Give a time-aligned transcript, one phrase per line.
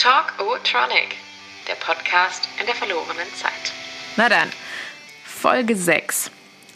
[0.00, 1.14] Talk O-Tronic,
[1.68, 3.52] der Podcast in der verlorenen Zeit.
[4.16, 4.50] Na dann,
[5.26, 6.30] Folge 6.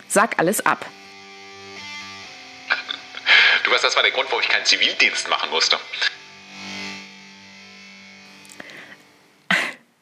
[0.07, 0.85] Sag alles ab.
[3.65, 5.79] Du weißt, das war der Grund, warum ich keinen Zivildienst machen musste.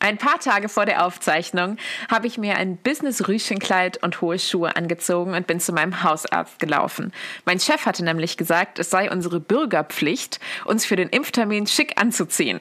[0.03, 1.77] Ein paar Tage vor der Aufzeichnung
[2.11, 7.13] habe ich mir ein Business-Rüschenkleid und hohe Schuhe angezogen und bin zu meinem Hausarzt gelaufen.
[7.45, 12.59] Mein Chef hatte nämlich gesagt, es sei unsere Bürgerpflicht, uns für den Impftermin schick anzuziehen.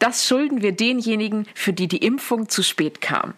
[0.00, 3.34] Das schulden wir denjenigen, für die die Impfung zu spät kam.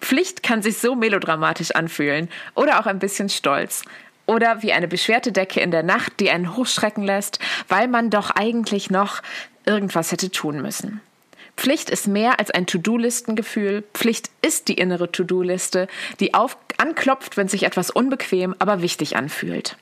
[0.00, 3.82] Pflicht kann sich so melodramatisch anfühlen oder auch ein bisschen stolz.
[4.24, 8.30] Oder wie eine beschwerte Decke in der Nacht, die einen hochschrecken lässt, weil man doch
[8.30, 9.20] eigentlich noch
[9.66, 11.00] irgendwas hätte tun müssen.
[11.58, 13.82] Pflicht ist mehr als ein To-Do-Listengefühl.
[13.92, 15.88] Pflicht ist die innere To-Do-Liste,
[16.20, 19.76] die auf, anklopft, wenn sich etwas unbequem, aber wichtig anfühlt.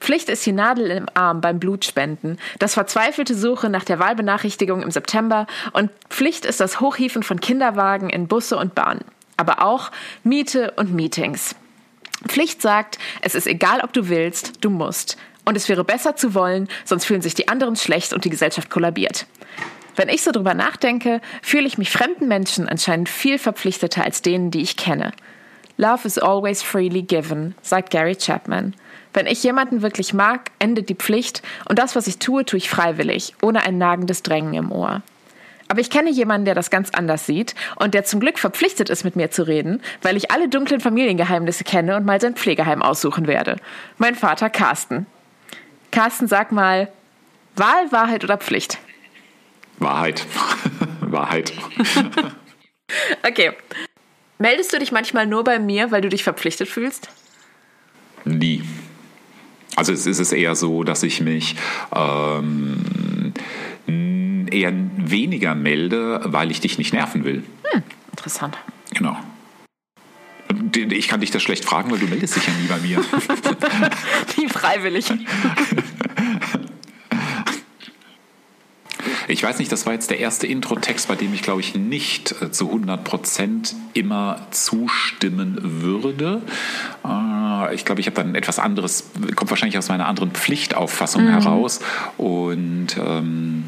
[0.00, 4.90] Pflicht ist die Nadel im Arm beim Blutspenden, das verzweifelte Suche nach der Wahlbenachrichtigung im
[4.90, 9.04] September und Pflicht ist das Hochhieven von Kinderwagen in Busse und Bahnen.
[9.38, 9.90] Aber auch
[10.24, 11.56] Miete und Meetings.
[12.28, 15.16] Pflicht sagt, es ist egal, ob du willst, du musst.
[15.46, 18.68] Und es wäre besser zu wollen, sonst fühlen sich die anderen schlecht und die Gesellschaft
[18.68, 19.26] kollabiert.
[19.96, 24.50] Wenn ich so drüber nachdenke, fühle ich mich fremden Menschen anscheinend viel verpflichteter als denen,
[24.50, 25.12] die ich kenne.
[25.76, 28.74] Love is always freely given, sagt Gary Chapman.
[29.12, 32.68] Wenn ich jemanden wirklich mag, endet die Pflicht und das, was ich tue, tue ich
[32.68, 35.02] freiwillig, ohne ein nagendes Drängen im Ohr.
[35.68, 39.04] Aber ich kenne jemanden, der das ganz anders sieht und der zum Glück verpflichtet ist,
[39.04, 43.26] mit mir zu reden, weil ich alle dunklen Familiengeheimnisse kenne und mal sein Pflegeheim aussuchen
[43.26, 43.56] werde.
[43.98, 45.06] Mein Vater Carsten.
[45.90, 46.88] Carsten, sag mal,
[47.56, 48.78] Wahl, Wahrheit oder Pflicht?
[49.78, 50.26] Wahrheit.
[51.00, 51.52] Wahrheit.
[53.26, 53.52] okay.
[54.38, 57.08] Meldest du dich manchmal nur bei mir, weil du dich verpflichtet fühlst?
[58.24, 58.62] Nie.
[59.76, 61.56] Also es ist es eher so, dass ich mich
[61.94, 63.32] ähm,
[64.50, 67.42] eher weniger melde, weil ich dich nicht nerven will.
[67.64, 68.56] Hm, interessant.
[68.92, 69.16] Genau.
[70.90, 72.98] Ich kann dich das schlecht fragen, weil du meldest dich ja nie bei mir.
[74.36, 75.06] Wie freiwillig.
[79.28, 82.34] Ich weiß nicht, das war jetzt der erste Intro-Text, bei dem ich, glaube ich, nicht
[82.42, 86.42] äh, zu 100 Prozent immer zustimmen würde.
[87.04, 91.30] Äh, ich glaube, ich habe dann etwas anderes, kommt wahrscheinlich aus meiner anderen Pflichtauffassung mhm.
[91.30, 91.80] heraus.
[92.16, 93.64] Und ähm,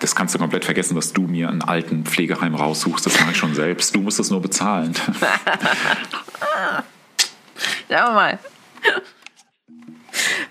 [0.00, 3.06] das kannst du komplett vergessen, dass du mir einen alten Pflegeheim raussuchst.
[3.06, 3.94] Das mache ich schon selbst.
[3.94, 4.94] Du musst es nur bezahlen.
[7.88, 8.38] Schauen wir mal.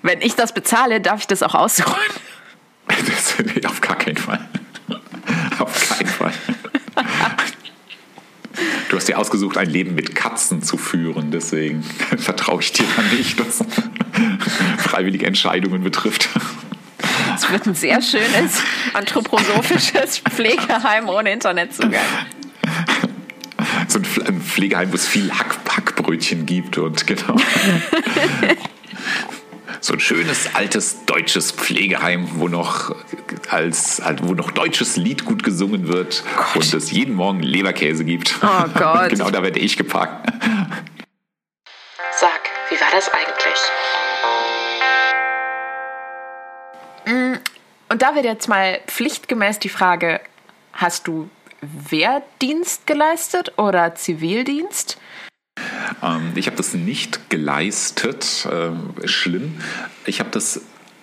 [0.01, 1.93] Wenn ich das bezahle, darf ich das auch aussuchen.
[3.05, 4.39] Das, auf gar keinen Fall.
[5.59, 6.33] Auf keinen Fall.
[8.89, 11.81] Du hast dir ausgesucht, ein Leben mit Katzen zu führen, deswegen
[12.17, 13.63] vertraue ich dir da nicht, was
[14.77, 16.27] freiwillige Entscheidungen betrifft.
[17.33, 18.61] Es wird ein sehr schönes
[18.93, 22.01] anthroposophisches Pflegeheim ohne Internetzugang.
[23.87, 27.37] So ein Pflegeheim, wo es viel Hack Hackbrötchen gibt und genau
[29.81, 32.95] so ein schönes altes deutsches Pflegeheim, wo noch
[33.49, 36.55] als wo noch deutsches Lied gut gesungen wird Gott.
[36.57, 38.35] und es jeden Morgen Leberkäse gibt.
[38.43, 39.09] Oh Gott.
[39.09, 40.31] genau da werde ich geparkt.
[42.13, 43.59] Sag, wie war das eigentlich?
[47.07, 47.39] Mm,
[47.89, 50.21] und da wird jetzt mal pflichtgemäß die Frage,
[50.73, 51.27] hast du
[51.61, 54.99] Wehrdienst geleistet oder Zivildienst?
[56.03, 58.47] Ähm, ich habe das nicht geleistet.
[58.51, 59.55] Äh, schlimm.
[60.05, 60.61] Ich habe das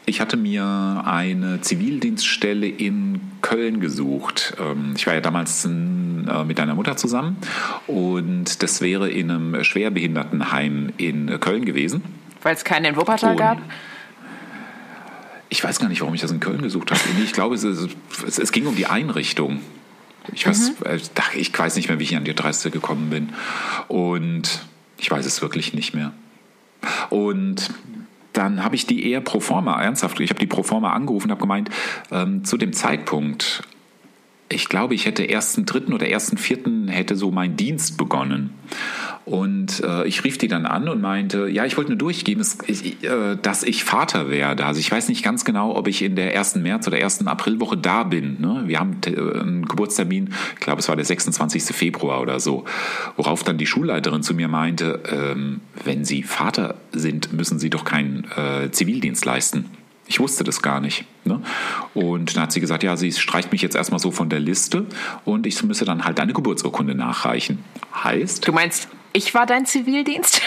[0.09, 4.57] ich hatte mir eine Zivildienststelle in Köln gesucht.
[4.59, 7.37] Ähm, ich war ja damals äh, mit deiner Mutter zusammen
[7.87, 12.03] und das wäre in einem Schwerbehindertenheim in Köln gewesen.
[12.43, 13.59] Weil es keinen in Wuppertal und gab?
[15.51, 17.01] Ich weiß gar nicht, warum ich das in Köln gesucht habe.
[17.23, 19.61] Ich glaube, es, es, es ging um die Einrichtung.
[20.33, 20.87] Ich weiß, mhm.
[20.87, 20.99] Äh,
[21.37, 23.35] ich weiß nicht mehr, wie ich an die Adresse gekommen bin.
[23.89, 24.63] Und
[24.99, 26.13] ich weiß es wirklich nicht mehr.
[27.11, 27.71] Und
[28.33, 31.31] dann habe ich die eher pro forma, ernsthaft, ich habe die pro forma angerufen und
[31.33, 31.71] habe gemeint,
[32.11, 33.63] ähm, zu dem Zeitpunkt,
[34.49, 38.55] ich glaube, ich hätte ersten dritten oder ersten vierten hätte so mein Dienst begonnen.
[39.29, 43.05] Und äh, ich rief die dann an und meinte, ja, ich wollte nur durchgeben, ich,
[43.05, 44.65] äh, dass ich Vater werde.
[44.65, 47.77] Also ich weiß nicht ganz genau, ob ich in der ersten März oder ersten Aprilwoche
[47.77, 48.41] da bin.
[48.41, 48.63] Ne?
[48.65, 51.63] Wir haben äh, einen Geburtstermin, ich glaube, es war der 26.
[51.77, 52.65] Februar oder so.
[53.17, 57.85] Worauf dann die Schulleiterin zu mir meinte, ähm, wenn Sie Vater sind, müssen Sie doch
[57.85, 59.67] keinen äh, Zivildienst leisten.
[60.07, 61.05] Ich wusste das gar nicht.
[61.27, 61.43] Ne?
[61.93, 64.87] Und dann hat sie gesagt, ja, sie streicht mich jetzt erstmal so von der Liste
[65.27, 67.63] und ich müsse dann halt eine Geburtsurkunde nachreichen.
[68.03, 68.49] Heißt.
[68.49, 70.43] Du meinst, ich war dein Zivildienst?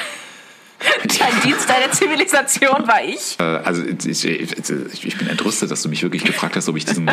[1.20, 3.40] Dein Dienst deiner Zivilisation war ich.
[3.40, 7.10] Äh, also ich, ich, bin entrüstet, dass du mich wirklich gefragt hast, ob ich diesen,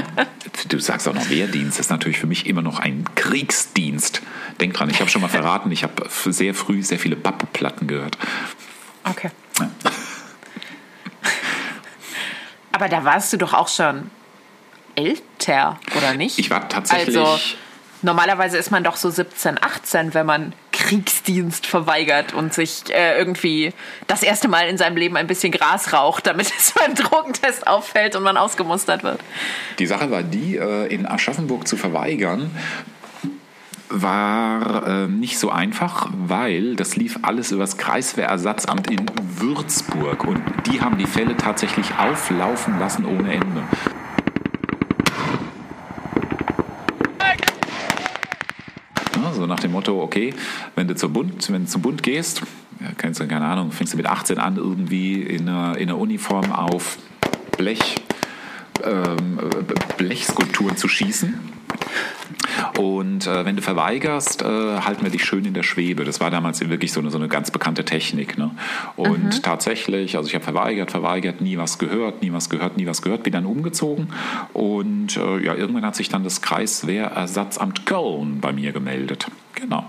[0.69, 4.23] du sagst auch noch Wehrdienst, das ist natürlich für mich immer noch ein Kriegsdienst.
[4.59, 8.17] Denk dran, ich habe schon mal verraten, ich habe sehr früh sehr viele Pappplatten gehört.
[9.05, 9.31] Okay.
[9.59, 9.71] Ja.
[12.73, 14.11] Aber da warst du doch auch schon
[14.95, 16.39] älter, oder nicht?
[16.39, 17.19] Ich war tatsächlich...
[17.19, 17.39] Also,
[18.01, 20.53] Normalerweise ist man doch so 17, 18, wenn man
[20.89, 23.75] Kriegsdienst verweigert und sich äh, irgendwie
[24.07, 28.17] das erste Mal in seinem Leben ein bisschen Gras raucht, damit es beim Drogentest auffällt
[28.17, 29.21] und man ausgemustert wird.
[29.79, 32.51] Die Sache war die, äh, in Aschaffenburg zu verweigern,
[33.91, 39.05] war äh, nicht so einfach, weil das lief alles über das Kreiswehrersatzamt in
[39.37, 43.63] Würzburg und die haben die Fälle tatsächlich auflaufen lassen ohne Ende.
[49.35, 50.35] So nach dem Motto, okay,
[50.75, 52.43] wenn du zum Bund, wenn du zum Bund gehst,
[52.97, 56.53] kennst du, keine Ahnung, fängst du mit 18 an, irgendwie in einer, in einer Uniform
[56.53, 56.99] auf
[57.57, 57.97] Blech,
[58.85, 59.39] ähm,
[59.97, 61.58] Blechskulpturen zu schießen
[62.79, 66.05] und äh, wenn du verweigerst, äh, halten wir dich schön in der Schwebe.
[66.05, 68.39] Das war damals wirklich so eine, so eine ganz bekannte Technik.
[68.39, 68.53] Ne?
[68.95, 69.43] Und mhm.
[69.43, 73.25] tatsächlich, also ich habe verweigert, verweigert, nie was gehört, nie was gehört, nie was gehört,
[73.25, 74.13] bin dann umgezogen.
[74.53, 79.27] Und äh, ja, irgendwann hat sich dann das Kreiswehrersatzamt Köln bei mir gemeldet.
[79.57, 79.85] Genau.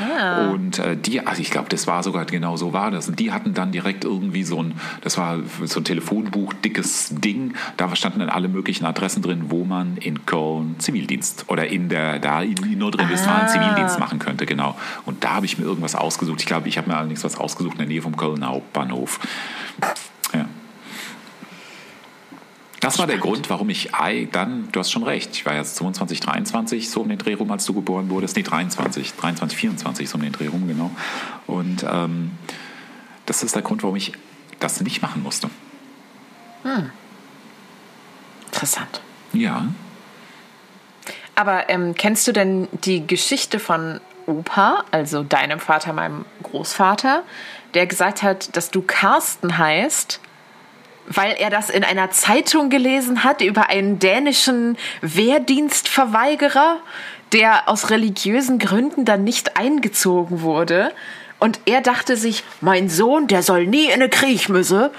[0.00, 0.50] Ah.
[0.50, 3.08] Und äh, die, also ich glaube, das war sogar genau so war das.
[3.08, 7.54] Und die hatten dann direkt irgendwie so ein, das war so ein Telefonbuch, dickes Ding.
[7.76, 12.18] Da standen dann alle möglichen Adressen drin, wo man in Köln Zivildienst oder in der,
[12.18, 13.48] da in Nordrhein-Westfalen ah.
[13.48, 14.76] Zivildienst machen könnte, genau.
[15.04, 16.40] Und da habe ich mir irgendwas ausgesucht.
[16.40, 19.20] Ich glaube, ich habe mir allerdings was ausgesucht in der Nähe vom Kölner Hauptbahnhof.
[20.32, 20.46] Ja.
[22.80, 23.90] Das war der Grund, warum ich
[24.32, 27.50] dann, du hast schon recht, ich war jetzt 22, 23 so um den Dreh rum,
[27.50, 28.36] als du geboren wurdest.
[28.36, 30.90] Nee, 23, 23, 24 so um den Dreh rum, genau.
[31.46, 32.32] Und ähm,
[33.26, 34.12] das ist der Grund, warum ich
[34.60, 35.50] das nicht machen musste.
[36.62, 36.90] Hm.
[38.46, 39.02] Interessant.
[39.34, 39.66] Ja.
[41.34, 47.24] Aber ähm, kennst du denn die Geschichte von Opa, also deinem Vater, meinem Großvater,
[47.74, 50.20] der gesagt hat, dass du Carsten heißt,
[51.12, 56.78] weil er das in einer Zeitung gelesen hat über einen dänischen Wehrdienstverweigerer,
[57.32, 60.92] der aus religiösen Gründen dann nicht eingezogen wurde.
[61.38, 64.92] Und er dachte sich, mein Sohn, der soll nie in eine Krieg müsse.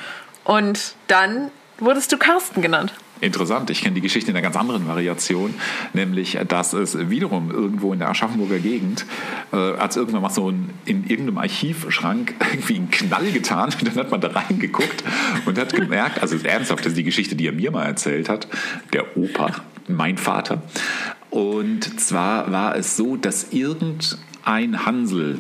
[0.44, 2.94] Und dann wurdest du Carsten genannt.
[3.22, 5.54] Interessant, ich kenne die Geschichte in einer ganz anderen Variation,
[5.94, 9.06] nämlich, dass es wiederum irgendwo in der Aschaffenburger Gegend,
[9.54, 13.96] äh, als irgendwann mal so ein, in irgendeinem Archivschrank irgendwie einen Knall getan und dann
[13.96, 15.04] hat man da reingeguckt
[15.46, 18.48] und hat gemerkt, also ernsthaft, das ist die Geschichte, die er mir mal erzählt hat,
[18.92, 19.52] der Opa,
[19.88, 20.64] mein Vater.
[21.30, 25.38] Und zwar war es so, dass irgendein Hansel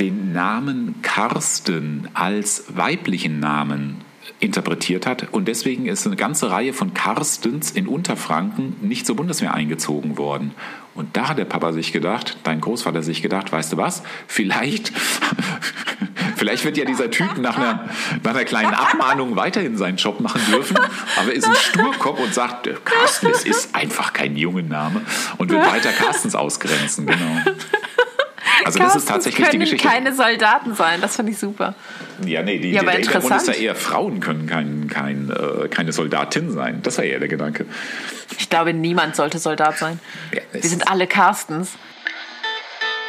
[0.00, 4.07] den Namen Karsten als weiblichen Namen
[4.40, 5.32] interpretiert hat.
[5.32, 10.54] Und deswegen ist eine ganze Reihe von Karstens in Unterfranken nicht zur Bundeswehr eingezogen worden.
[10.94, 14.92] Und da hat der Papa sich gedacht, dein Großvater sich gedacht, weißt du was, vielleicht,
[16.36, 17.88] vielleicht wird ja dieser Typ nach einer,
[18.24, 20.76] nach einer kleinen Abmahnung weiterhin seinen Job machen dürfen,
[21.16, 25.02] aber ist ein Sturkopf und sagt, Carsten, es ist einfach kein Jungenname
[25.36, 27.42] und wird weiter Carstens ausgrenzen, genau.
[28.68, 29.88] Also das ist tatsächlich die Geschichte.
[29.88, 31.74] keine Soldaten sein, das finde ich super.
[32.24, 35.92] Ja, nee, die, ja, der Hintergrund ist ja eher, Frauen können kein, kein, äh, keine
[35.92, 36.80] Soldatin sein.
[36.82, 37.66] Das war eher der Gedanke.
[38.38, 40.00] Ich glaube, niemand sollte Soldat sein.
[40.32, 41.72] Ja, Wir sind alle Carstens.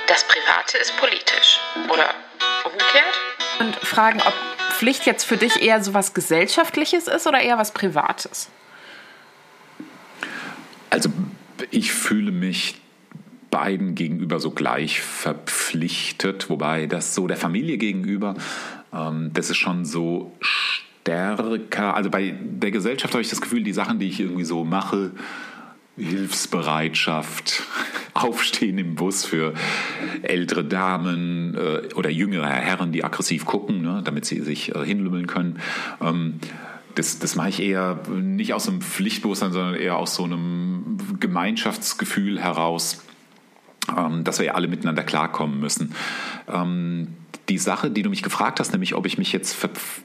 [0.08, 1.60] Das Private ist politisch.
[1.90, 2.14] Oder
[2.66, 3.20] umgekehrt?
[3.60, 4.34] Und fragen, ob
[4.72, 8.48] Pflicht jetzt für dich eher so was Gesellschaftliches ist oder eher was Privates?
[10.90, 11.10] Also
[11.70, 12.80] ich fühle mich
[13.50, 18.36] beiden gegenüber so gleich verpflichtet, wobei das so der Familie gegenüber,
[18.94, 21.96] ähm, das ist schon so stärker.
[21.96, 25.12] Also bei der Gesellschaft habe ich das Gefühl, die Sachen, die ich irgendwie so mache,
[25.98, 27.64] Hilfsbereitschaft,
[28.14, 29.54] Aufstehen im Bus für
[30.24, 35.28] ältere Damen äh, oder jüngere Herren, die aggressiv gucken, ne, damit sie sich äh, hinlümmeln
[35.28, 35.60] können.
[36.02, 36.40] Ähm,
[36.96, 42.42] das, das mache ich eher nicht aus einem Pflichtbewusstsein, sondern eher aus so einem Gemeinschaftsgefühl
[42.42, 43.04] heraus
[44.24, 45.94] dass wir ja alle miteinander klarkommen müssen.
[46.48, 47.08] Ähm,
[47.50, 49.58] die Sache, die du mich gefragt hast, nämlich ob ich mich jetzt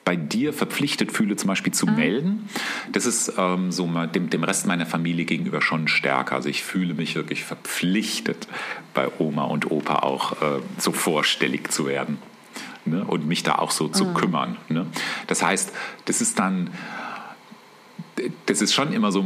[0.04, 1.96] bei dir verpflichtet fühle, zum Beispiel zu mhm.
[1.96, 2.48] melden,
[2.90, 6.36] das ist ähm, so dem, dem Rest meiner Familie gegenüber schon stärker.
[6.36, 8.48] Also ich fühle mich wirklich verpflichtet,
[8.94, 12.18] bei Oma und Opa auch äh, so vorstellig zu werden
[12.86, 13.04] ne?
[13.04, 14.14] und mich da auch so zu mhm.
[14.14, 14.56] kümmern.
[14.68, 14.86] Ne?
[15.26, 15.72] Das heißt,
[16.06, 16.70] das ist dann
[18.46, 19.24] das ist schon immer so,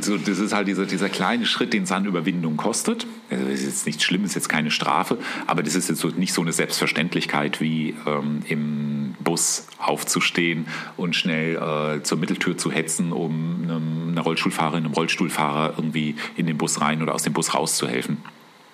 [0.00, 3.06] so das ist halt dieser, dieser kleine Schritt, den es an Überwindung kostet.
[3.30, 6.32] Also das ist jetzt nichts Schlimmes, jetzt keine Strafe, aber das ist jetzt so, nicht
[6.32, 10.66] so eine Selbstverständlichkeit wie ähm, im Bus aufzustehen
[10.96, 16.46] und schnell äh, zur Mitteltür zu hetzen, um einem, einer Rollstuhlfahrerin, einem Rollstuhlfahrer irgendwie in
[16.46, 18.18] den Bus rein oder aus dem Bus rauszuhelfen.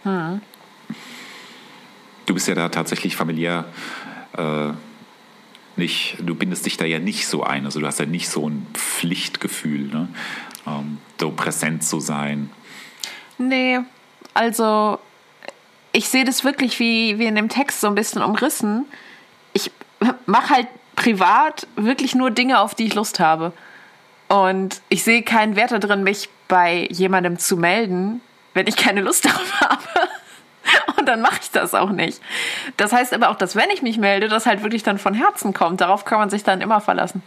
[0.05, 0.41] Hm.
[2.27, 3.65] Du bist ja da tatsächlich familiär
[4.37, 4.71] äh,
[5.77, 7.65] nicht, du bindest dich da ja nicht so ein.
[7.65, 10.09] Also du hast ja nicht so ein Pflichtgefühl, ne?
[10.67, 12.51] ähm, so präsent zu sein.
[13.39, 13.81] Nee,
[14.35, 14.99] also
[15.93, 18.87] ich sehe das wirklich wie, wie in dem Text so ein bisschen umrissen.
[19.53, 19.71] Ich
[20.27, 23.53] mache halt privat wirklich nur Dinge, auf die ich Lust habe.
[24.29, 28.21] Und ich sehe keinen Wert darin, mich bei jemandem zu melden,
[28.55, 30.09] wenn ich keine Lust darauf habe.
[31.07, 32.21] Dann mache ich das auch nicht.
[32.77, 35.53] Das heißt aber auch, dass wenn ich mich melde, das halt wirklich dann von Herzen
[35.53, 35.81] kommt.
[35.81, 37.23] Darauf kann man sich dann immer verlassen.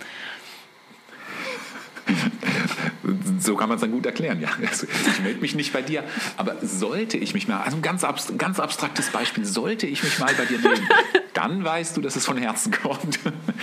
[3.40, 4.50] So kann man es dann gut erklären, ja.
[4.66, 6.04] Also, ich melde mich nicht bei dir,
[6.38, 10.18] aber sollte ich mich mal, also ein ganz, abst ganz abstraktes Beispiel, sollte ich mich
[10.20, 10.88] mal bei dir melden,
[11.34, 13.20] dann weißt du, dass es von Herzen kommt.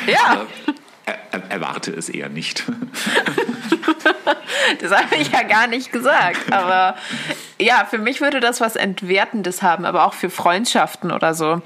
[0.07, 0.19] Ja.
[0.26, 0.47] Aber
[1.06, 2.64] er, erwarte es eher nicht.
[4.80, 6.52] das habe ich ja gar nicht gesagt.
[6.52, 6.97] Aber
[7.61, 11.62] ja, für mich würde das was Entwertendes haben, aber auch für Freundschaften oder so.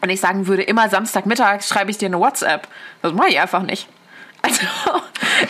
[0.00, 2.68] Wenn ich sagen würde, immer Samstagmittag schreibe ich dir eine WhatsApp.
[3.02, 3.88] Das mache ich einfach nicht.
[4.44, 4.66] Also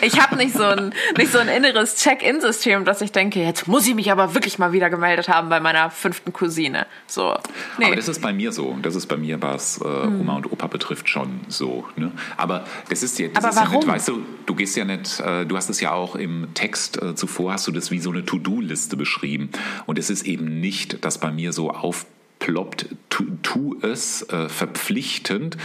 [0.01, 3.85] ich habe nicht so ein nicht so ein inneres Check-in-System, dass ich denke, jetzt muss
[3.87, 6.85] ich mich aber wirklich mal wieder gemeldet haben bei meiner fünften Cousine.
[7.07, 7.37] So.
[7.77, 7.87] Nee.
[7.87, 8.77] Aber das ist bei mir so.
[8.81, 11.85] Das ist bei mir, was äh, Oma und Opa betrifft, schon so.
[11.95, 12.11] Ne?
[12.37, 13.71] Aber das ist ja, das aber ist warum?
[13.73, 16.53] ja nicht, weißt du, du gehst ja nicht, äh, du hast es ja auch im
[16.53, 19.49] Text äh, zuvor, hast du das wie so eine To-Do-Liste beschrieben.
[19.85, 25.57] Und es ist eben nicht, dass bei mir so aufploppt, tu, tu es äh, verpflichtend,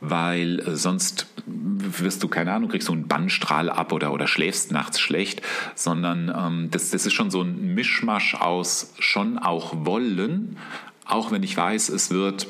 [0.00, 1.29] weil äh, sonst
[1.98, 5.42] wirst du, keine Ahnung, kriegst so einen Bannstrahl ab oder, oder schläfst nachts schlecht,
[5.74, 10.56] sondern ähm, das, das ist schon so ein Mischmasch aus schon auch wollen,
[11.04, 12.46] auch wenn ich weiß, es wird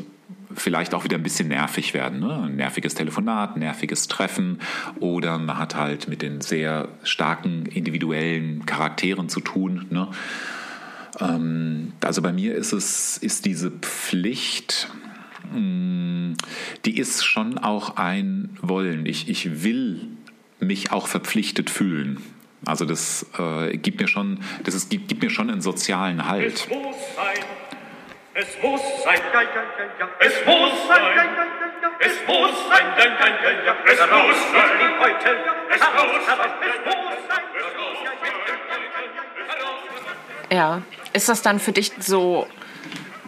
[0.54, 2.20] vielleicht auch wieder ein bisschen nervig werden.
[2.20, 2.42] Ne?
[2.44, 4.58] Ein nerviges Telefonat, nerviges Treffen
[4.98, 9.86] oder man hat halt mit den sehr starken individuellen Charakteren zu tun.
[9.90, 10.08] Ne?
[11.20, 14.88] Ähm, also bei mir ist es, ist diese Pflicht,
[15.52, 19.06] die ist schon auch ein Wollen.
[19.06, 20.08] Ich, ich will
[20.60, 22.22] mich auch verpflichtet fühlen.
[22.66, 26.54] Also das äh, gibt mir schon, das ist, gibt, gibt mir schon einen sozialen Halt.
[26.54, 27.36] Es muss sein.
[28.34, 29.20] Es muss sein.
[30.20, 31.02] Es muss sein.
[32.00, 32.28] Es muss sein.
[32.28, 32.86] Es muss sein.
[32.96, 34.70] Es muss sein.
[40.52, 42.46] Ja, ist das dann für dich so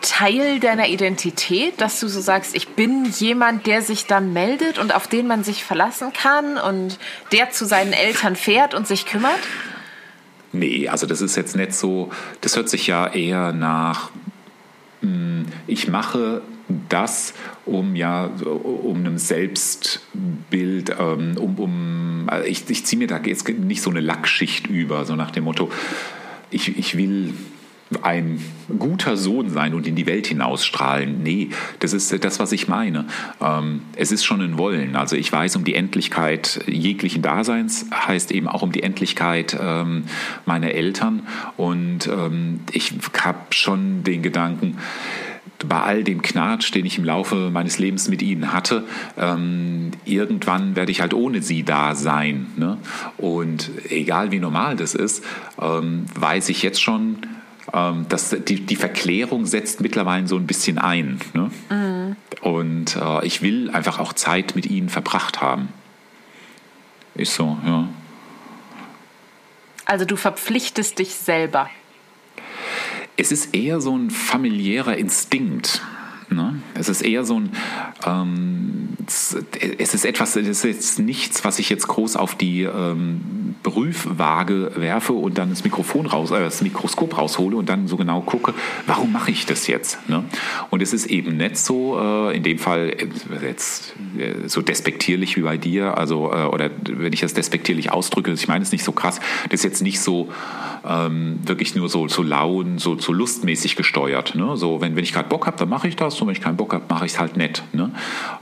[0.03, 4.95] Teil deiner Identität, dass du so sagst, ich bin jemand, der sich dann meldet und
[4.95, 6.99] auf den man sich verlassen kann und
[7.33, 9.39] der zu seinen Eltern fährt und sich kümmert?
[10.53, 12.11] Nee, also das ist jetzt nicht so,
[12.43, 14.11] das hört sich ja eher nach,
[15.01, 16.43] hm, ich mache
[16.89, 17.33] das,
[17.65, 23.49] um ja, um einem Selbstbild, ähm, um, um also ich, ich ziehe mir da jetzt
[23.49, 25.71] nicht so eine Lackschicht über, so nach dem Motto,
[26.51, 27.35] ich, ich will
[28.03, 28.41] ein
[28.79, 31.23] guter Sohn sein und in die Welt hinausstrahlen.
[31.23, 33.07] Nee, das ist das, was ich meine.
[33.41, 34.97] Ähm, es ist schon ein Wollen.
[34.97, 40.05] Also ich weiß um die Endlichkeit jeglichen Daseins, heißt eben auch um die Endlichkeit ähm,
[40.47, 41.23] meiner Eltern.
[41.57, 44.79] Und ähm, ich habe schon den Gedanken,
[45.69, 48.85] bei all dem Knatsch, den ich im Laufe meines Lebens mit ihnen hatte,
[49.17, 52.49] ähm, irgendwann werde ich halt ohne sie da sein.
[52.57, 52.79] Ne?
[53.17, 55.25] Und egal wie normal das ist,
[55.61, 57.19] ähm, weiß ich jetzt schon,
[57.73, 61.21] ähm, das, die, die Verklärung setzt mittlerweile so ein bisschen ein.
[61.35, 61.51] Ne?
[61.71, 62.17] Mhm.
[62.41, 65.69] Und äh, ich will einfach auch Zeit mit ihnen verbracht haben.
[67.15, 67.89] Ist so, ja.
[69.85, 71.69] Also du verpflichtest dich selber.
[73.17, 75.83] Es ist eher so ein familiärer Instinkt.
[76.31, 76.63] Ne?
[76.83, 77.51] Es ist eher so ein,
[78.05, 83.55] ähm, es ist etwas, es ist jetzt nichts, was ich jetzt groß auf die ähm,
[83.63, 88.21] Prüfwaage werfe und dann das Mikrofon raus, äh, das Mikroskop raushole und dann so genau
[88.21, 88.53] gucke,
[88.87, 90.09] warum mache ich das jetzt?
[90.09, 90.25] Ne?
[90.71, 95.37] Und es ist eben nicht so, äh, in dem Fall äh, jetzt äh, so despektierlich
[95.37, 98.85] wie bei dir, also äh, oder wenn ich das despektierlich ausdrücke, ich meine es nicht
[98.85, 99.21] so krass,
[99.51, 100.31] das ist jetzt nicht so
[100.85, 104.35] ähm, wirklich nur so, so laun, so, so lustmäßig gesteuert.
[104.35, 104.57] Ne?
[104.57, 106.57] So, wenn, wenn ich gerade Bock habe, dann mache ich das und wenn ich keinen
[106.57, 107.63] Bock habe, mache ich es halt nett.
[107.73, 107.91] Ne?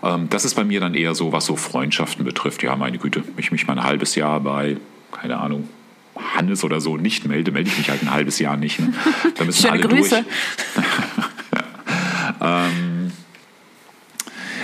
[0.02, 2.62] Ähm, das ist bei mir dann eher so, was so Freundschaften betrifft.
[2.62, 4.76] Ja, meine Güte, ich mich mal ein halbes Jahr bei,
[5.12, 5.68] keine Ahnung,
[6.36, 8.78] Hannes oder so nicht melde, melde ich mich halt ein halbes Jahr nicht.
[8.78, 8.92] Ne?
[9.36, 10.24] Da müssen Schöne alle Grüße.
[10.74, 10.86] durch.
[12.40, 13.12] ähm,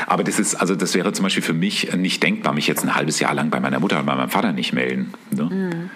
[0.07, 2.95] Aber das ist, also das wäre zum Beispiel für mich nicht denkbar, mich jetzt ein
[2.95, 5.13] halbes Jahr lang bei meiner Mutter und bei meinem Vater nicht melden.
[5.31, 5.45] Ne?
[5.45, 5.91] Mhm.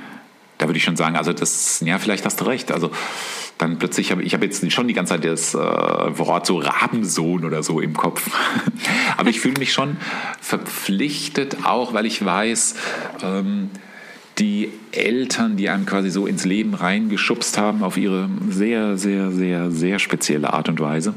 [0.58, 2.70] Da würde ich schon sagen, also das, ja, vielleicht hast du recht.
[2.72, 2.90] Also
[3.60, 7.44] dann plötzlich habe ich habe jetzt schon die ganze Zeit das äh, Wort so Rabensohn
[7.44, 8.30] oder so im Kopf.
[9.16, 9.96] Aber ich fühle mich schon
[10.40, 12.74] verpflichtet, auch weil ich weiß,
[13.22, 13.70] ähm,
[14.38, 19.70] die Eltern, die einem quasi so ins Leben reingeschubst haben auf ihre sehr, sehr, sehr,
[19.70, 21.14] sehr spezielle Art und Weise,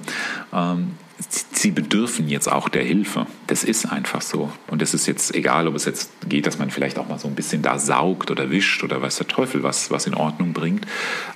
[0.54, 0.92] ähm,
[1.30, 3.26] sie bedürfen jetzt auch der Hilfe.
[3.48, 4.52] Das ist einfach so.
[4.68, 7.28] Und es ist jetzt egal, ob es jetzt geht, dass man vielleicht auch mal so
[7.28, 10.86] ein bisschen da saugt oder wischt oder weiß der Teufel, was, was in Ordnung bringt,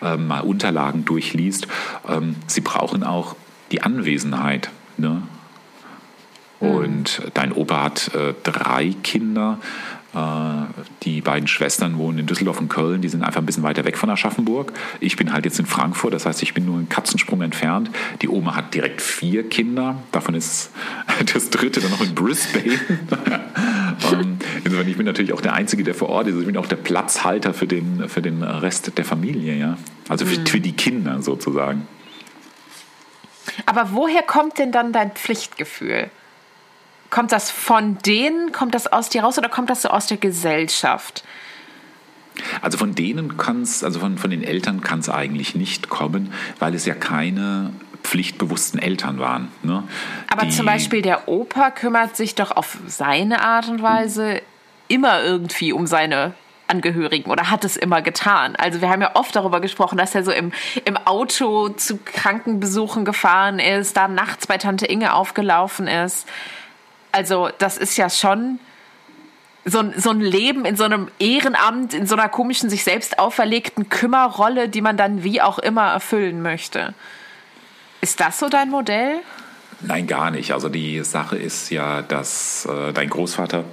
[0.01, 1.67] ähm, mal Unterlagen durchliest.
[2.07, 3.35] Ähm, sie brauchen auch
[3.71, 4.69] die Anwesenheit.
[4.97, 5.23] Ne?
[6.59, 6.69] Mhm.
[6.69, 9.59] Und dein Opa hat äh, drei Kinder.
[10.17, 10.65] Äh,
[11.03, 13.97] die beiden Schwestern wohnen in Düsseldorf und Köln, die sind einfach ein bisschen weiter weg
[13.97, 14.73] von Aschaffenburg.
[14.99, 17.91] Ich bin halt jetzt in Frankfurt, das heißt, ich bin nur einen Katzensprung entfernt.
[18.21, 20.71] Die Oma hat direkt vier Kinder, davon ist
[21.33, 22.79] das dritte dann noch in Brisbane.
[24.13, 26.37] Ähm, insofern, ich bin natürlich auch der Einzige, der vor Ort ist.
[26.39, 29.77] Ich bin auch der Platzhalter für den, für den Rest der Familie, ja.
[30.07, 30.45] Also für, mhm.
[30.45, 31.87] für die Kinder sozusagen.
[33.65, 36.11] Aber woher kommt denn dann dein Pflichtgefühl?
[37.09, 40.17] Kommt das von denen, kommt das aus dir raus oder kommt das so aus der
[40.17, 41.23] Gesellschaft?
[42.61, 46.31] Also von denen kann es, also von, von den Eltern kann es eigentlich nicht kommen,
[46.59, 47.71] weil es ja keine
[48.03, 49.51] pflichtbewussten Eltern waren.
[49.63, 49.83] Ne?
[50.29, 54.41] Aber Die, zum Beispiel der Opa kümmert sich doch auf seine Art und Weise
[54.87, 56.33] immer irgendwie um seine
[56.67, 58.55] Angehörigen oder hat es immer getan.
[58.55, 60.51] Also wir haben ja oft darüber gesprochen, dass er so im,
[60.85, 66.27] im Auto zu Krankenbesuchen gefahren ist, da nachts bei Tante Inge aufgelaufen ist.
[67.11, 68.59] Also das ist ja schon
[69.65, 73.19] so ein, so ein Leben in so einem Ehrenamt, in so einer komischen, sich selbst
[73.19, 76.93] auferlegten Kümmerrolle, die man dann wie auch immer erfüllen möchte.
[78.01, 79.19] Ist das so dein Modell?
[79.81, 80.53] Nein, gar nicht.
[80.53, 83.65] Also die Sache ist ja, dass äh, dein Großvater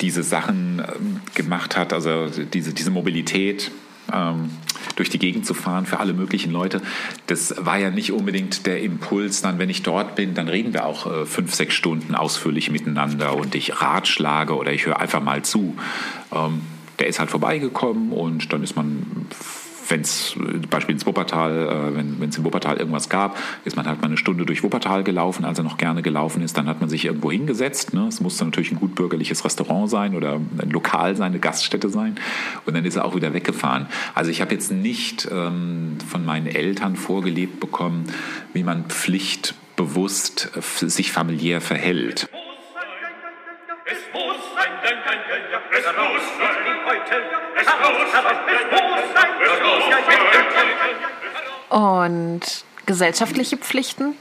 [0.00, 3.70] diese Sachen äh, gemacht hat, also diese, diese Mobilität,
[4.12, 4.50] ähm,
[4.96, 6.80] durch die Gegend zu fahren für alle möglichen Leute.
[7.26, 10.86] Das war ja nicht unbedingt der Impuls, dann, wenn ich dort bin, dann reden wir
[10.86, 15.42] auch äh, fünf, sechs Stunden ausführlich miteinander und ich ratschlage oder ich höre einfach mal
[15.42, 15.76] zu.
[16.32, 16.60] Ähm,
[16.98, 19.26] der ist halt vorbeigekommen und dann ist man
[19.88, 20.36] wenn es
[20.70, 24.16] Beispiel ins Wuppertal, äh, wenn es in Wuppertal irgendwas gab, ist man halt mal eine
[24.16, 26.56] Stunde durch Wuppertal gelaufen, als er noch gerne gelaufen ist.
[26.56, 27.94] Dann hat man sich irgendwo hingesetzt.
[27.94, 28.06] Ne?
[28.08, 32.16] Es musste natürlich ein gut bürgerliches Restaurant sein oder ein Lokal sein, eine Gaststätte sein.
[32.66, 33.86] Und dann ist er auch wieder weggefahren.
[34.14, 38.04] Also ich habe jetzt nicht ähm, von meinen Eltern vorgelebt bekommen,
[38.52, 42.28] wie man pflichtbewusst äh, sich familiär verhält.
[43.86, 44.64] Es muss sein, es muss sein,
[51.74, 52.40] und
[52.86, 54.14] gesellschaftliche Pflichten?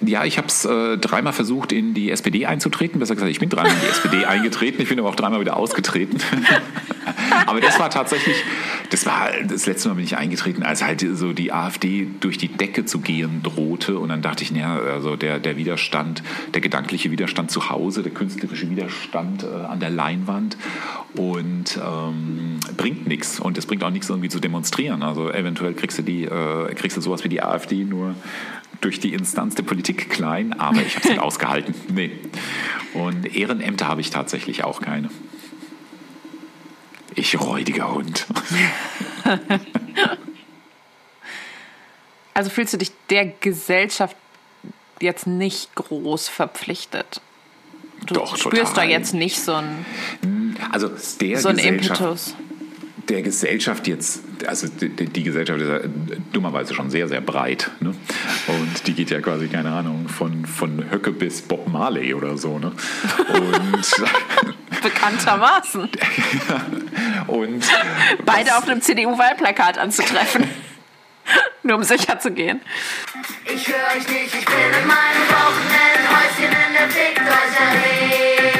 [0.00, 2.98] Ja, ich habe es äh, dreimal versucht, in die SPD einzutreten.
[2.98, 4.82] Besser gesagt, ich bin dreimal in die SPD eingetreten.
[4.82, 6.18] Ich bin aber auch dreimal wieder ausgetreten.
[7.46, 8.36] aber das war tatsächlich,
[8.90, 12.48] das war das letzte Mal bin ich eingetreten, als halt so die AfD durch die
[12.48, 13.98] Decke zu gehen drohte.
[13.98, 18.12] Und dann dachte ich, naja, also der, der Widerstand, der gedankliche Widerstand zu Hause, der
[18.12, 20.56] künstlerische Widerstand äh, an der Leinwand
[21.16, 23.40] und ähm, bringt nichts.
[23.40, 25.02] Und es bringt auch nichts, irgendwie zu demonstrieren.
[25.02, 28.14] Also eventuell kriegst du die, äh, kriegst du sowas wie die AfD nur
[28.80, 31.74] durch die Instanz der Politik klein, aber ich habe es nicht ausgehalten.
[31.92, 32.10] Nee.
[32.92, 35.08] Und Ehrenämter habe ich tatsächlich auch keine.
[37.14, 38.26] Ich räudiger Hund.
[42.34, 44.16] also fühlst du dich der Gesellschaft
[45.00, 47.20] jetzt nicht groß verpflichtet?
[48.06, 48.74] Du Doch, spürst total.
[48.74, 49.86] da jetzt nicht so ein,
[50.72, 52.34] also der so ein Impetus
[53.08, 55.80] der Gesellschaft jetzt, also die, die, Gesellschaft ist ja
[56.32, 57.70] dummerweise schon sehr, sehr breit.
[57.80, 57.94] Ne?
[58.46, 62.58] Und die geht ja quasi, keine Ahnung, von, von Höcke bis Bob Marley oder so.
[62.58, 62.72] Ne?
[63.34, 63.84] Und
[64.84, 65.88] Bekanntermaßen.
[67.26, 67.64] und
[68.24, 70.48] Beide auf einem CDU-Wahlplakat anzutreffen.
[71.62, 72.60] Nur um sicher zu gehen.
[73.46, 78.53] Ich höre euch nicht, ich bin in meinem Wochenendhäuschen in der Fickdeutscher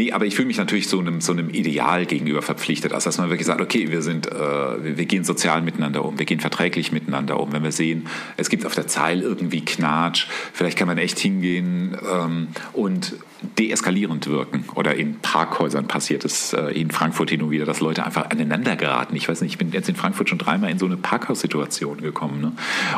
[0.00, 2.94] Nee, aber ich fühle mich natürlich so einem, so einem Ideal gegenüber verpflichtet.
[2.94, 6.24] Also, dass man wirklich sagt, okay, wir sind, äh, wir, gehen sozial miteinander um, wir
[6.24, 7.52] gehen verträglich miteinander um.
[7.52, 8.06] Wenn wir sehen,
[8.38, 13.16] es gibt auf der Zeil irgendwie Knatsch, vielleicht kann man echt hingehen ähm, und
[13.58, 14.64] deeskalierend wirken.
[14.74, 18.76] Oder in Parkhäusern passiert es äh, in Frankfurt hin und wieder, dass Leute einfach aneinander
[18.76, 19.14] geraten.
[19.16, 22.40] Ich weiß nicht, ich bin jetzt in Frankfurt schon dreimal in so eine Parkhaussituation gekommen.
[22.40, 22.52] Ne?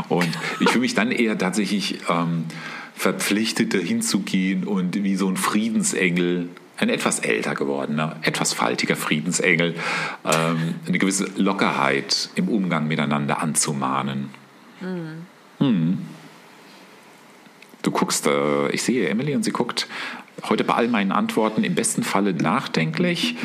[0.08, 2.44] Und ich fühle mich dann eher tatsächlich ähm,
[2.94, 6.48] verpflichtet, dahin zu gehen und wie so ein Friedensengel
[6.82, 9.76] ein etwas älter gewordener, etwas faltiger Friedensengel,
[10.24, 14.30] ähm, eine gewisse Lockerheit im Umgang miteinander anzumahnen.
[17.82, 19.86] Du guckst, äh, ich sehe Emily und sie guckt
[20.48, 23.36] heute bei all meinen Antworten im besten Falle nachdenklich.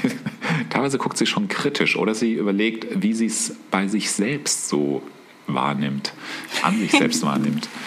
[0.70, 5.02] Teilweise guckt sie schon kritisch oder sie überlegt, wie sie es bei sich selbst so
[5.46, 6.14] wahrnimmt,
[6.62, 7.68] an sich selbst wahrnimmt.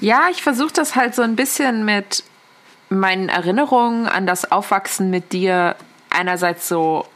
[0.00, 2.22] Ja, ich versuche das halt so ein bisschen mit
[2.90, 5.76] meinen Erinnerungen an das Aufwachsen mit dir
[6.10, 7.06] einerseits so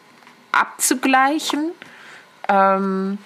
[0.52, 1.72] abzugleichen,
[2.48, 3.18] ähm,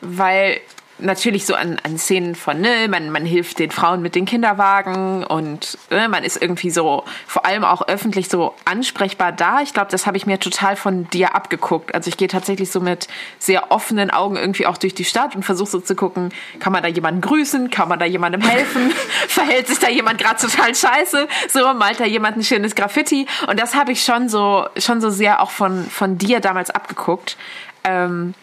[0.00, 0.60] weil
[1.02, 5.24] natürlich so an, an Szenen von, ne, man, man hilft den Frauen mit den Kinderwagen
[5.24, 9.60] und ne, man ist irgendwie so, vor allem auch öffentlich so ansprechbar da.
[9.62, 11.94] Ich glaube, das habe ich mir total von dir abgeguckt.
[11.94, 15.44] Also ich gehe tatsächlich so mit sehr offenen Augen irgendwie auch durch die Stadt und
[15.44, 18.90] versuche so zu gucken, kann man da jemanden grüßen, kann man da jemandem helfen,
[19.28, 23.60] verhält sich da jemand gerade total scheiße, so malt da jemand ein schönes Graffiti und
[23.60, 27.36] das habe ich schon so, schon so sehr auch von, von dir damals abgeguckt.
[27.84, 28.34] Ähm,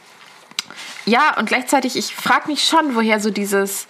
[1.10, 3.88] ja, und gleichzeitig, ich frage mich schon, woher so dieses,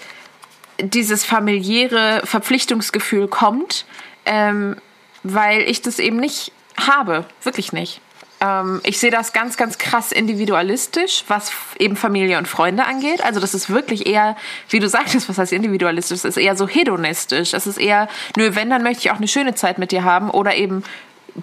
[0.79, 3.85] dieses familiäre Verpflichtungsgefühl kommt,
[4.25, 4.77] ähm,
[5.23, 7.99] weil ich das eben nicht habe, wirklich nicht.
[8.39, 13.21] Ähm, ich sehe das ganz, ganz krass individualistisch, was eben Familie und Freunde angeht.
[13.23, 14.37] Also das ist wirklich eher,
[14.69, 17.51] wie du sagtest, was heißt individualistisch, das ist eher so hedonistisch.
[17.51, 20.29] Das ist eher, nö, wenn, dann möchte ich auch eine schöne Zeit mit dir haben
[20.29, 20.83] oder eben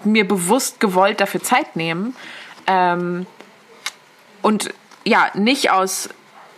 [0.03, 2.15] mir bewusst gewollt dafür Zeit nehmen.
[2.65, 3.27] Ähm,
[4.41, 4.73] und
[5.07, 6.09] ja, nicht aus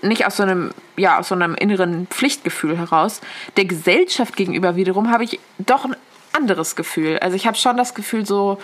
[0.01, 3.21] nicht aus so einem ja aus so einem inneren Pflichtgefühl heraus.
[3.57, 5.95] Der Gesellschaft gegenüber wiederum habe ich doch ein
[6.33, 7.19] anderes Gefühl.
[7.19, 8.59] Also ich habe schon das Gefühl so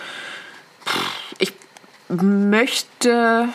[1.39, 1.53] ich
[2.09, 3.49] möchte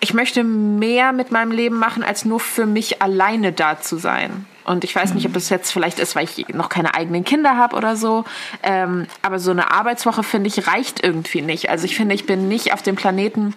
[0.00, 4.46] ich möchte mehr mit meinem Leben machen, als nur für mich alleine da zu sein.
[4.64, 7.56] Und ich weiß nicht, ob das jetzt vielleicht ist, weil ich noch keine eigenen Kinder
[7.56, 8.24] habe oder so.
[8.62, 11.70] Ähm, aber so eine Arbeitswoche, finde ich, reicht irgendwie nicht.
[11.70, 13.54] Also ich finde, ich bin nicht auf dem Planeten,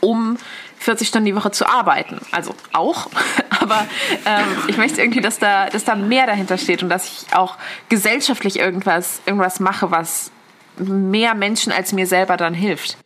[0.00, 0.36] um
[0.78, 2.20] 40 Stunden die Woche zu arbeiten.
[2.32, 3.08] Also auch,
[3.60, 3.86] aber
[4.24, 7.56] ähm, ich möchte irgendwie, dass da, dass da mehr dahinter steht und dass ich auch
[7.88, 10.30] gesellschaftlich irgendwas, irgendwas mache, was
[10.78, 12.96] mehr Menschen als mir selber dann hilft.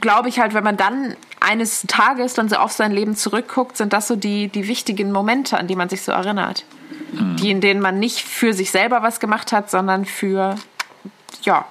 [0.00, 3.92] Glaube ich halt, wenn man dann eines Tages dann so auf sein Leben zurückguckt, sind
[3.92, 6.64] das so die, die wichtigen Momente, an die man sich so erinnert.
[7.12, 10.56] Die, in denen man nicht für sich selber was gemacht hat, sondern für,
[11.42, 11.64] ja,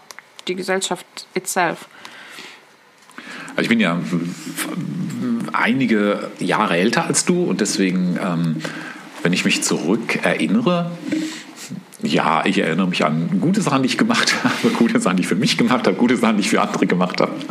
[0.47, 1.89] die Gesellschaft itself.
[3.55, 3.99] Also ich bin ja
[5.53, 8.55] einige Jahre älter als du und deswegen, ähm,
[9.21, 10.91] wenn ich mich zurück erinnere,
[12.01, 15.27] ja, ich erinnere mich an gute Sachen, die ich gemacht habe, gute Sachen, die ich
[15.27, 17.33] für mich gemacht habe, gute Sachen, die ich für andere gemacht habe.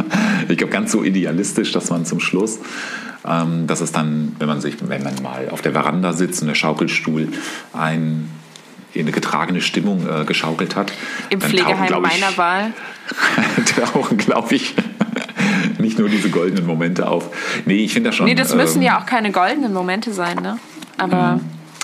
[0.49, 2.59] Ich glaube, ganz so idealistisch, dass man zum Schluss,
[3.25, 6.49] ähm, dass es dann, wenn man sich, wenn man mal auf der Veranda sitzt und
[6.49, 7.29] der Schaukelstuhl
[7.73, 8.29] ein
[8.93, 10.93] in eine getragene Stimmung äh, geschaukelt hat.
[11.31, 12.73] Im Pflegeheim tauchen, ich, meiner Wahl.
[13.93, 14.75] tauchen, glaube ich,
[15.79, 17.29] nicht nur diese goldenen Momente auf.
[17.67, 18.27] Nee, ich finde das schon.
[18.27, 20.59] Nee, das müssen ähm, ja auch keine goldenen Momente sein, ne?
[20.99, 21.41] Aber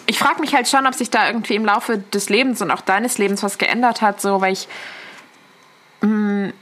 [0.06, 2.80] ich frage mich halt schon, ob sich da irgendwie im Laufe des Lebens und auch
[2.80, 4.68] deines Lebens was geändert hat, so, weil ich.
[6.02, 6.52] mh,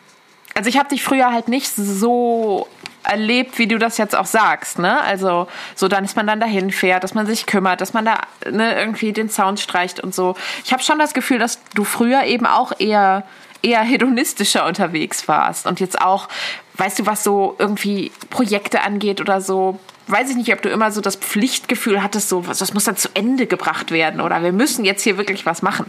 [0.55, 2.66] Also ich habe dich früher halt nicht so
[3.05, 5.00] erlebt, wie du das jetzt auch sagst, ne?
[5.02, 8.18] Also so dann, dass man dann dahin fährt, dass man sich kümmert, dass man da
[8.50, 10.35] ne, irgendwie den Sound streicht und so.
[10.64, 13.22] Ich habe schon das Gefühl, dass du früher eben auch eher
[13.62, 16.28] eher hedonistischer unterwegs warst und jetzt auch,
[16.74, 20.92] weißt du, was so irgendwie Projekte angeht oder so, weiß ich nicht, ob du immer
[20.92, 24.52] so das Pflichtgefühl hattest, so, was- das muss dann zu Ende gebracht werden oder wir
[24.52, 25.86] müssen jetzt hier wirklich was machen.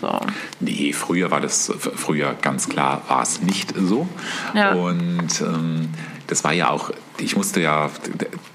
[0.00, 0.20] So.
[0.58, 4.08] Nee, früher war das, früher ganz klar war es nicht so.
[4.52, 4.72] Ja.
[4.72, 5.90] Und ähm,
[6.26, 7.88] das war ja auch, ich musste ja,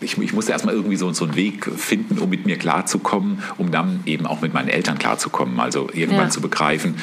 [0.02, 3.72] ich, ich musste erstmal irgendwie so, so einen Weg finden, um mit mir klarzukommen, um
[3.72, 5.60] dann eben auch mit meinen Eltern klarzukommen.
[5.62, 6.30] Also irgendwann Ja.
[6.30, 6.96] zu begreifen,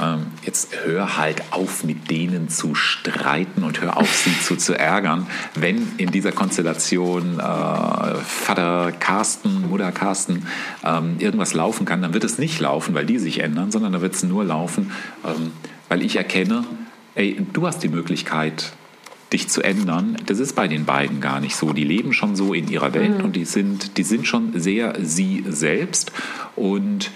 [0.00, 4.78] ähm, jetzt hör halt auf, mit denen zu streiten und hör auf, sie zu, zu
[4.78, 5.26] ärgern.
[5.54, 10.46] Wenn in dieser Konstellation äh, Vater Carsten, Mutter Carsten
[10.84, 14.02] ähm, irgendwas laufen kann, dann wird es nicht laufen, weil die sich ändern, sondern dann
[14.02, 14.92] wird es nur laufen,
[15.24, 15.52] ähm,
[15.88, 16.64] weil ich erkenne,
[17.14, 18.72] ey, du hast die Möglichkeit,
[19.32, 20.16] dich zu ändern.
[20.26, 21.72] Das ist bei den beiden gar nicht so.
[21.72, 25.44] Die leben schon so in ihrer Welt und die sind, die sind schon sehr sie
[25.48, 26.12] selbst
[26.54, 27.10] und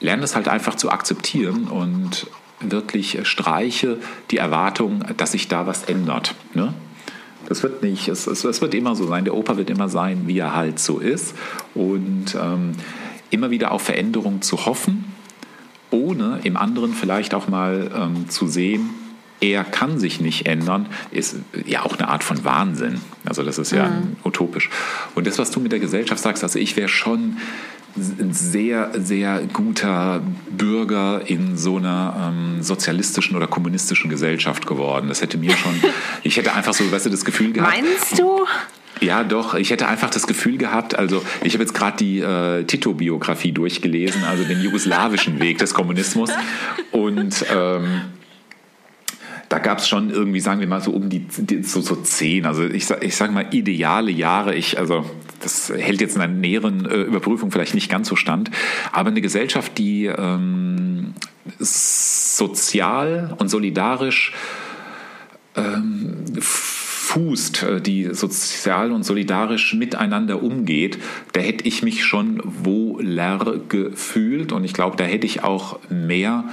[0.00, 2.26] lernen es halt einfach zu akzeptieren und
[2.60, 3.98] wirklich streiche
[4.30, 6.34] die Erwartung, dass sich da was ändert.
[6.54, 6.74] Ne?
[7.48, 9.24] Das wird nicht, es, es, es wird immer so sein.
[9.24, 11.34] Der Opa wird immer sein, wie er halt so ist.
[11.74, 12.72] Und ähm,
[13.30, 15.04] immer wieder auf Veränderung zu hoffen,
[15.90, 18.90] ohne im anderen vielleicht auch mal ähm, zu sehen,
[19.40, 23.00] er kann sich nicht ändern, ist ja auch eine Art von Wahnsinn.
[23.24, 24.68] Also das ist ja utopisch.
[25.14, 27.36] Und das, was du mit der Gesellschaft sagst, also ich wäre schon
[27.96, 35.08] ein sehr, sehr guter Bürger in so einer ähm, sozialistischen oder kommunistischen Gesellschaft geworden.
[35.08, 35.72] Das hätte mir schon,
[36.22, 38.46] ich hätte einfach so, weißt du, das Gefühl gehabt, Meinst du?
[39.00, 39.54] Ja, doch.
[39.54, 44.24] Ich hätte einfach das Gefühl gehabt, also ich habe jetzt gerade die äh, Tito-Biografie durchgelesen,
[44.24, 46.30] also den jugoslawischen Weg des Kommunismus.
[46.90, 48.00] Und ähm,
[49.48, 52.44] da gab es schon irgendwie, sagen wir mal, so um die, die so, so zehn,
[52.44, 54.54] also ich, ich sage mal ideale Jahre.
[54.54, 55.08] Ich, also
[55.40, 58.50] das hält jetzt in einer näheren äh, Überprüfung vielleicht nicht ganz so stand,
[58.92, 61.14] aber eine Gesellschaft, die ähm,
[61.58, 64.34] sozial und solidarisch
[65.56, 66.24] ähm,
[67.08, 70.98] fußt, äh, die sozial und solidarisch miteinander umgeht,
[71.32, 76.44] da hätte ich mich schon wohler gefühlt und ich glaube, da hätte ich auch mehr,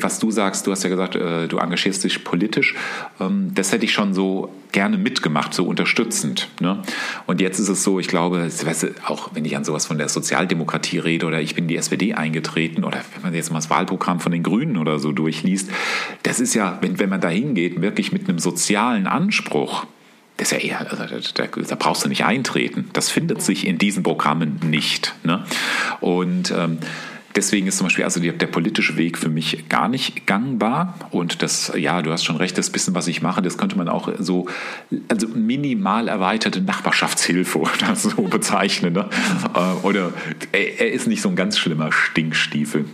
[0.00, 2.74] was du sagst, du hast ja gesagt, äh, du engagierst dich politisch,
[3.20, 6.48] ähm, das hätte ich schon so gerne mitgemacht, so unterstützend.
[6.60, 6.82] Ne?
[7.26, 8.48] Und jetzt ist es so, ich glaube,
[9.06, 12.14] auch wenn ich an sowas von der Sozialdemokratie rede oder ich bin in die SPD
[12.14, 15.70] eingetreten oder wenn man jetzt mal das Wahlprogramm von den Grünen oder so durchliest,
[16.22, 19.86] das ist ja, wenn, wenn man da hingeht, wirklich mit einem sozialen Anspruch,
[20.36, 22.90] das ist ja eher, also da, da, brauchst du nicht eintreten.
[22.92, 25.14] Das findet sich in diesen Programmen nicht.
[25.24, 25.44] Ne?
[26.00, 26.78] Und ähm,
[27.34, 30.94] deswegen ist zum Beispiel also der, der, politische Weg für mich gar nicht gangbar.
[31.10, 33.88] Und das, ja, du hast schon recht, das bisschen, was ich mache, das könnte man
[33.88, 34.46] auch so,
[35.08, 38.92] also minimal erweiterte Nachbarschaftshilfe oder so bezeichnen.
[38.92, 39.08] Ne?
[39.54, 40.12] Äh, oder
[40.52, 42.84] er, er ist nicht so ein ganz schlimmer Stinkstiefel.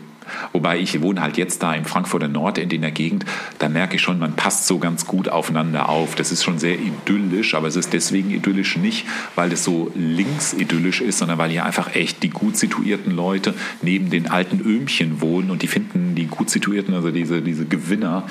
[0.52, 3.24] Wobei ich wohne halt jetzt da im Frankfurter Nordend in der Gegend,
[3.58, 6.14] da merke ich schon, man passt so ganz gut aufeinander auf.
[6.14, 10.52] Das ist schon sehr idyllisch, aber es ist deswegen idyllisch nicht, weil es so links
[10.52, 15.20] idyllisch ist, sondern weil hier einfach echt die gut situierten Leute neben den alten Öhmchen
[15.20, 18.24] wohnen und die finden die gut situierten, also diese, diese Gewinner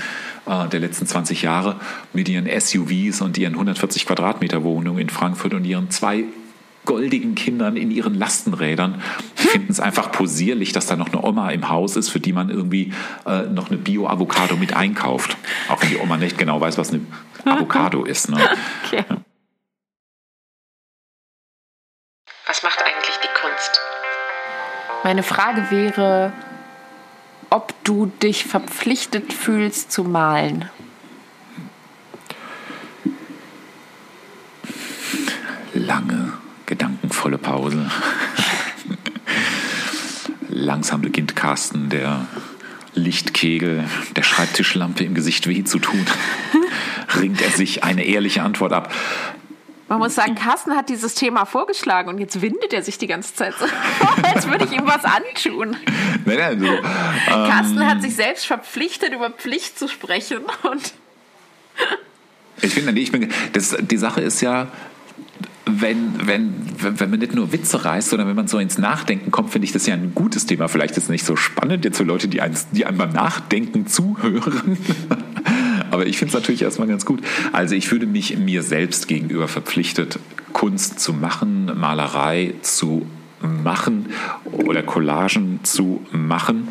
[0.46, 1.78] äh, der letzten 20 Jahre
[2.14, 6.26] mit ihren SUVs und ihren 140 Quadratmeter Wohnungen in Frankfurt und ihren zwei
[6.86, 9.02] goldigen Kindern in ihren Lastenrädern.
[9.40, 12.34] Die finden es einfach posierlich, dass da noch eine Oma im Haus ist, für die
[12.34, 12.94] man irgendwie
[13.26, 15.38] äh, noch eine Bio-Avocado mit einkauft.
[15.70, 17.02] Auch wenn die Oma nicht genau weiß, was eine
[17.46, 18.30] Avocado ist.
[18.30, 18.38] Ne?
[18.86, 19.04] Okay.
[22.48, 23.80] Was macht eigentlich die Kunst?
[25.04, 26.34] Meine Frage wäre,
[27.50, 30.70] ob du dich verpflichtet fühlst zu malen.
[35.74, 36.21] Lange
[37.22, 37.86] gedankenvolle Pause.
[40.50, 42.26] Langsam beginnt Carsten der
[42.94, 46.06] Lichtkegel der Schreibtischlampe im Gesicht weh zu tun.
[47.20, 48.94] Ringt er sich eine ehrliche Antwort ab.
[49.88, 53.36] Man muss sagen, Carsten hat dieses Thema vorgeschlagen und jetzt windet er sich die ganze
[53.36, 53.66] Zeit so,
[54.24, 55.76] als würde ich ihm was antun.
[56.26, 56.84] Nein, nein, so, ähm,
[57.26, 60.94] Carsten hat sich selbst verpflichtet, über Pflicht zu sprechen und.
[62.62, 64.68] ich finde, ich bin, das, die Sache ist ja,
[65.80, 69.52] wenn, wenn, wenn man nicht nur Witze reißt, sondern wenn man so ins Nachdenken kommt,
[69.52, 70.68] finde ich das ja ein gutes Thema.
[70.68, 73.88] Vielleicht ist es nicht so spannend jetzt für Leute, die, eins, die einem beim Nachdenken
[73.88, 74.78] zuhören.
[75.92, 77.22] Aber ich finde es natürlich erstmal ganz gut.
[77.52, 80.20] Also ich fühle mich mir selbst gegenüber verpflichtet,
[80.54, 83.06] Kunst zu machen, Malerei zu
[83.42, 84.08] machen
[84.52, 86.68] oder Collagen zu machen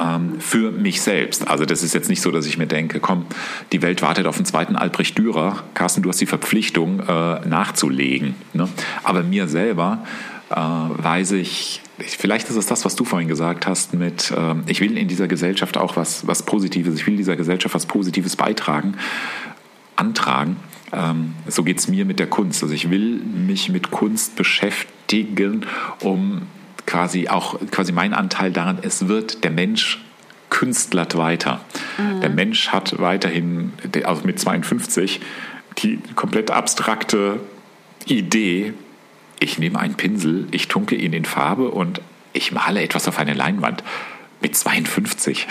[0.00, 1.48] ähm, für mich selbst.
[1.48, 3.26] Also das ist jetzt nicht so, dass ich mir denke, komm,
[3.72, 5.62] die Welt wartet auf den zweiten Albrecht Dürer.
[5.74, 8.34] Carsten, du hast die Verpflichtung äh, nachzulegen.
[8.52, 8.68] Ne?
[9.04, 10.04] Aber mir selber
[10.50, 14.80] äh, weiß ich, vielleicht ist es das, was du vorhin gesagt hast mit, äh, ich
[14.80, 18.96] will in dieser Gesellschaft auch was, was Positives, ich will dieser Gesellschaft was Positives beitragen,
[19.96, 20.56] antragen.
[20.92, 22.62] Ähm, so geht es mir mit der Kunst.
[22.62, 25.66] Also ich will mich mit Kunst beschäftigen,
[26.00, 26.42] um
[26.86, 30.04] quasi auch quasi mein Anteil daran, es wird der Mensch
[30.50, 31.60] künstlert weiter.
[31.96, 32.20] Mhm.
[32.20, 33.72] Der Mensch hat weiterhin,
[34.04, 35.20] also mit 52,
[35.78, 37.40] die komplett abstrakte
[38.04, 38.74] Idee,
[39.40, 42.00] ich nehme einen Pinsel, ich tunke ihn in Farbe und
[42.32, 43.82] ich male etwas auf eine Leinwand.
[44.40, 45.46] Mit 52.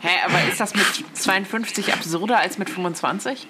[0.00, 3.48] Hä, aber ist das mit 52 absurder als mit 25?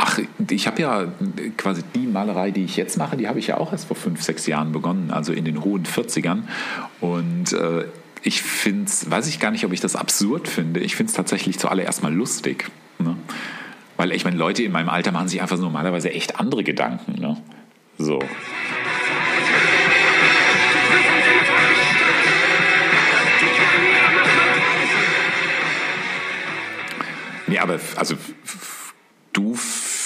[0.00, 1.12] Ach, ich habe ja
[1.56, 4.22] quasi die Malerei, die ich jetzt mache, die habe ich ja auch erst vor fünf,
[4.22, 6.42] sechs Jahren begonnen, also in den hohen 40ern.
[7.00, 7.84] Und äh,
[8.22, 10.78] ich finde es, weiß ich gar nicht, ob ich das absurd finde.
[10.80, 12.70] Ich finde es tatsächlich zuallererst mal lustig.
[13.00, 13.16] Ne?
[13.96, 17.20] Weil ich meine, Leute in meinem Alter machen sich einfach normalerweise echt andere Gedanken.
[17.20, 17.36] Ne?
[17.98, 18.20] So.
[27.48, 28.14] Nee, aber also
[29.32, 29.54] du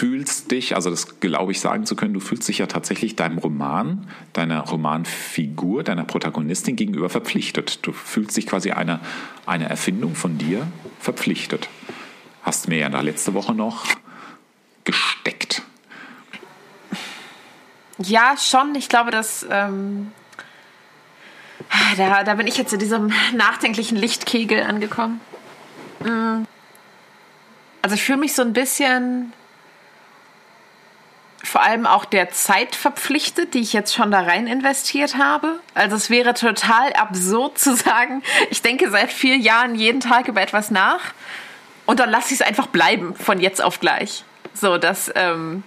[0.03, 3.39] fühlst dich, also das glaube ich sagen zu können, du fühlst dich ja tatsächlich deinem
[3.39, 7.87] Roman, deiner Romanfigur, deiner Protagonistin gegenüber verpflichtet.
[7.87, 8.99] Du fühlst dich quasi einer
[9.47, 10.67] eine Erfindung von dir
[10.99, 11.69] verpflichtet.
[12.43, 13.87] Hast mir ja da letzte Woche noch
[14.83, 15.63] gesteckt.
[17.99, 18.75] Ja, schon.
[18.75, 20.11] Ich glaube, dass ähm,
[21.97, 25.21] da, da bin ich jetzt in diesem nachdenklichen Lichtkegel angekommen.
[26.01, 26.43] Mm.
[27.83, 29.33] Also ich fühle mich so ein bisschen
[31.53, 35.61] vor allem auch der Zeit verpflichtet, die ich jetzt schon da rein investiert habe.
[35.75, 40.41] Also es wäre total absurd zu sagen, ich denke seit vier Jahren jeden Tag über
[40.41, 41.13] etwas nach
[41.85, 44.25] und dann lasse ich es einfach bleiben von jetzt auf gleich.
[44.55, 45.63] So, das, ähm,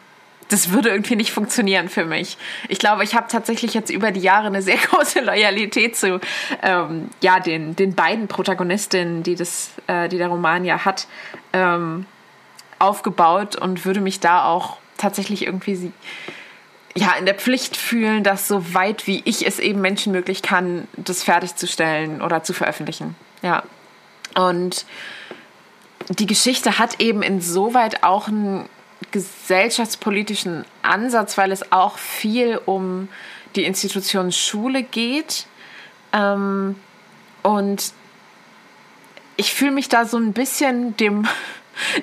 [0.50, 2.40] das würde irgendwie nicht funktionieren für mich.
[2.68, 6.20] Ich glaube, ich habe tatsächlich jetzt über die Jahre eine sehr große Loyalität zu
[6.64, 11.06] ähm, ja, den, den beiden Protagonistinnen, die, das, äh, die der Roman ja hat,
[11.54, 12.08] ähm,
[12.80, 15.92] aufgebaut und würde mich da auch tatsächlich irgendwie sie,
[16.96, 20.88] ja, in der Pflicht fühlen, das so weit wie ich es eben Menschen möglich kann,
[20.96, 23.16] das fertigzustellen oder zu veröffentlichen.
[23.42, 23.64] Ja.
[24.36, 24.86] Und
[26.10, 28.70] die Geschichte hat eben insoweit auch einen
[29.12, 33.10] gesellschaftspolitischen Ansatz, weil es auch viel um
[33.56, 35.48] die Institution Schule geht.
[36.14, 36.76] Ähm,
[37.44, 37.94] und
[39.38, 41.28] ich fühle mich da so ein bisschen dem,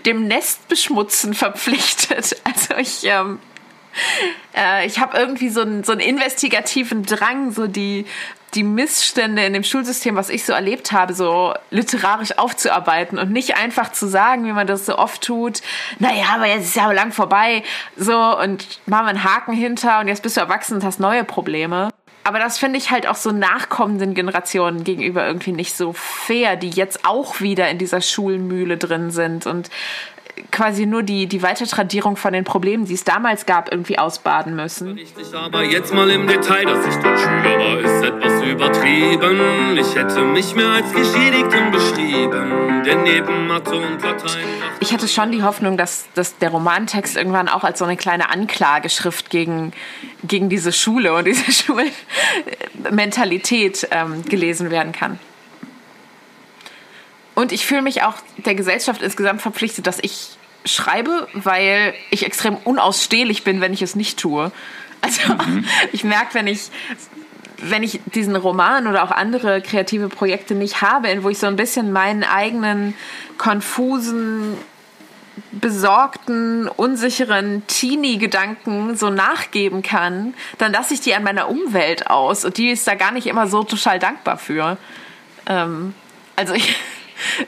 [0.07, 2.37] dem Nestbeschmutzen verpflichtet.
[2.45, 3.39] Also ich, ähm,
[4.55, 8.05] äh, ich habe irgendwie so einen, so einen investigativen Drang, so die
[8.55, 13.57] die Missstände in dem Schulsystem, was ich so erlebt habe, so literarisch aufzuarbeiten und nicht
[13.57, 15.63] einfach zu sagen, wie man das so oft tut,
[15.99, 17.63] naja, aber jetzt ist ja lang vorbei,
[17.97, 21.25] so und machen wir einen Haken hinter und jetzt bist du erwachsen und hast neue
[21.25, 21.89] Probleme.
[22.25, 26.71] Aber das finde ich halt auch so nachkommenden Generationen gegenüber irgendwie nicht so fair, die
[26.71, 29.71] jetzt auch wieder in dieser Schulmühle drin sind und
[30.51, 34.93] quasi nur die, die Weitertradierung von den Problemen, die es damals gab, irgendwie ausbaden müssen.
[34.93, 39.77] Richtig, aber jetzt mal im Detail, dass ich dort Schüler war, ist etwas übertrieben.
[39.79, 44.45] Ich hätte mich mehr als Geschädigten beschrieben, denn neben Mathe und Latein...
[44.81, 48.31] Ich hatte schon die Hoffnung, dass, dass der Romantext irgendwann auch als so eine kleine
[48.31, 49.73] Anklageschrift gegen,
[50.25, 51.53] gegen diese Schule und diese
[52.85, 55.19] Schulmentalität ähm, gelesen werden kann.
[57.35, 62.57] Und ich fühle mich auch der Gesellschaft insgesamt verpflichtet, dass ich schreibe, weil ich extrem
[62.57, 64.53] unausstehlich bin, wenn ich es nicht tue.
[65.01, 65.65] Also mhm.
[65.93, 66.71] ich merke, wenn ich
[67.65, 71.55] wenn ich diesen Roman oder auch andere kreative Projekte nicht habe, wo ich so ein
[71.55, 72.95] bisschen meinen eigenen
[73.39, 74.57] konfusen,
[75.53, 82.59] besorgten, unsicheren Teenie-Gedanken so nachgeben kann, dann lasse ich die an meiner Umwelt aus und
[82.59, 84.77] die ist da gar nicht immer so total dankbar für.
[85.47, 85.95] Ähm,
[86.37, 86.77] also ich,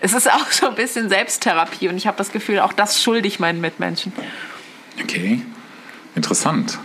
[0.01, 3.29] es ist auch so ein bisschen Selbsttherapie und ich habe das Gefühl, auch das schulde
[3.29, 4.13] ich meinen Mitmenschen.
[5.03, 5.43] Okay,
[6.15, 6.79] interessant.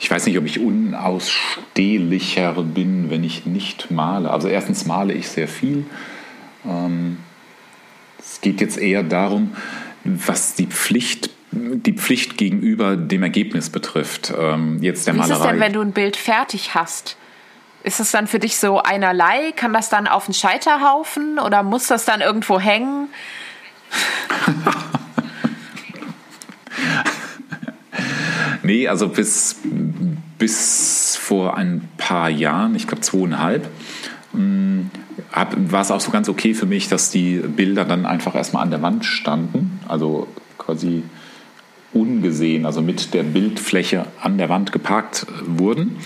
[0.00, 4.30] Ich weiß nicht, ob ich unausstehlicher bin, wenn ich nicht male.
[4.30, 5.86] Also erstens male ich sehr viel.
[6.66, 7.18] Ähm,
[8.18, 9.56] es geht jetzt eher darum,
[10.04, 14.32] was die Pflicht die Pflicht gegenüber dem Ergebnis betrifft.
[14.36, 15.34] Ähm, jetzt der Wie Malerei.
[15.34, 17.16] ist es denn, wenn du ein Bild fertig hast?
[17.84, 19.52] Ist es dann für dich so einerlei?
[19.52, 23.08] Kann das dann auf den Scheiterhaufen oder muss das dann irgendwo hängen?
[28.62, 29.56] nee, also bis,
[30.38, 33.68] bis vor ein paar Jahren, ich glaube zweieinhalb,
[34.32, 34.80] mm,
[35.54, 38.70] war es auch so ganz okay für mich, dass die Bilder dann einfach erstmal an
[38.70, 39.78] der Wand standen.
[39.86, 41.02] Also quasi
[41.92, 45.98] ungesehen, also mit der Bildfläche an der Wand geparkt wurden.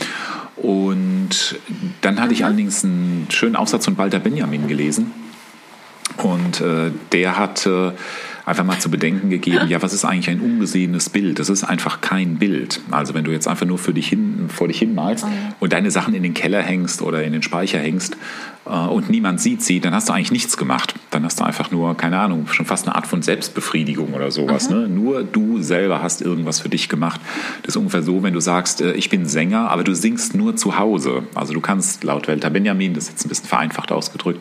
[0.62, 1.58] Und
[2.00, 5.12] dann hatte ich allerdings einen schönen Aufsatz von Walter Benjamin gelesen.
[6.16, 7.94] Und äh, der hatte
[8.48, 11.38] einfach mal zu bedenken gegeben, ja, was ist eigentlich ein ungesehenes Bild?
[11.38, 12.80] Das ist einfach kein Bild.
[12.90, 15.72] Also wenn du jetzt einfach nur für dich hin, vor dich hin malst oh und
[15.72, 18.16] deine Sachen in den Keller hängst oder in den Speicher hängst
[18.64, 20.94] äh, und niemand sieht sie, dann hast du eigentlich nichts gemacht.
[21.10, 24.70] Dann hast du einfach nur, keine Ahnung, schon fast eine Art von Selbstbefriedigung oder sowas.
[24.70, 24.76] Mhm.
[24.76, 24.88] Ne?
[24.88, 27.20] Nur du selber hast irgendwas für dich gemacht.
[27.62, 30.56] Das ist ungefähr so, wenn du sagst, äh, ich bin Sänger, aber du singst nur
[30.56, 31.24] zu Hause.
[31.34, 34.40] Also du kannst laut Walter Benjamin, das ist jetzt ein bisschen vereinfacht ausgedrückt,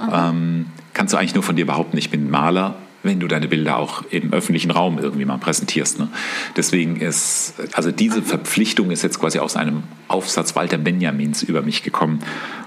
[0.00, 0.12] mhm.
[0.12, 3.76] ähm, kannst du eigentlich nur von dir behaupten, ich bin Maler, wenn du deine Bilder
[3.76, 5.98] auch im öffentlichen Raum irgendwie mal präsentierst.
[6.00, 6.08] Ne?
[6.56, 11.82] Deswegen ist, also diese Verpflichtung ist jetzt quasi aus einem Aufsatz Walter Benjamins über mich
[11.82, 12.20] gekommen.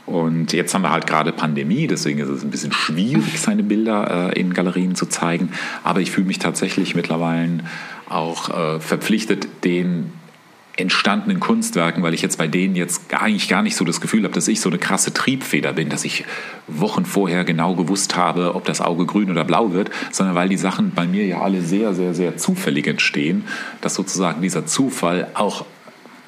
[0.05, 4.31] Und jetzt haben wir halt gerade Pandemie, deswegen ist es ein bisschen schwierig, seine Bilder
[4.33, 5.51] äh, in Galerien zu zeigen.
[5.83, 7.59] Aber ich fühle mich tatsächlich mittlerweile
[8.07, 10.13] auch äh, verpflichtet, den
[10.77, 14.33] entstandenen Kunstwerken, weil ich jetzt bei denen jetzt eigentlich gar nicht so das Gefühl habe,
[14.33, 16.23] dass ich so eine krasse Triebfeder bin, dass ich
[16.67, 20.57] Wochen vorher genau gewusst habe, ob das Auge grün oder blau wird, sondern weil die
[20.57, 23.45] Sachen bei mir ja alle sehr, sehr, sehr zufällig entstehen,
[23.81, 25.65] dass sozusagen dieser Zufall auch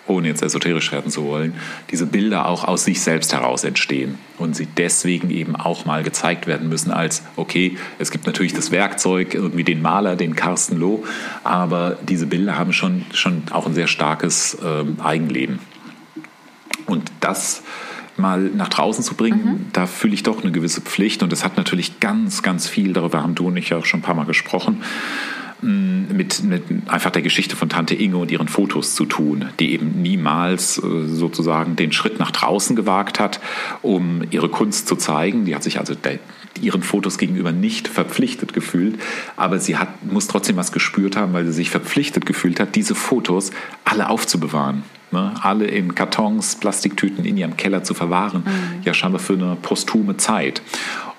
[0.10, 1.53] ohne jetzt esoterisch werden zu wollen,
[1.91, 6.47] diese Bilder auch aus sich selbst heraus entstehen und sie deswegen eben auch mal gezeigt
[6.47, 11.03] werden müssen als, okay, es gibt natürlich das Werkzeug, irgendwie den Maler, den Carsten Loh,
[11.43, 15.60] aber diese Bilder haben schon, schon auch ein sehr starkes äh, Eigenleben.
[16.86, 17.62] Und das
[18.18, 19.66] mal nach draußen zu bringen, mhm.
[19.74, 23.24] da fühle ich doch eine gewisse Pflicht und es hat natürlich ganz, ganz viel, darüber
[23.24, 24.84] haben du und ich ja auch schon ein paar Mal gesprochen,
[25.62, 30.01] mit, mit einfach der Geschichte von Tante Inge und ihren Fotos zu tun, die eben
[30.01, 33.39] niemals äh, sozusagen den Schritt nach draußen gewagt hat,
[33.82, 35.45] um ihre Kunst zu zeigen.
[35.45, 36.20] Die hat sich also der,
[36.62, 38.99] ihren Fotos gegenüber nicht verpflichtet gefühlt,
[39.36, 42.95] aber sie hat, muss trotzdem was gespürt haben, weil sie sich verpflichtet gefühlt hat, diese
[42.95, 43.51] Fotos
[43.86, 44.84] alle aufzubewahren.
[45.12, 48.84] Ne, alle in Kartons, Plastiktüten in ihrem Keller zu verwahren, mhm.
[48.84, 50.62] ja scheinbar für eine posthume Zeit.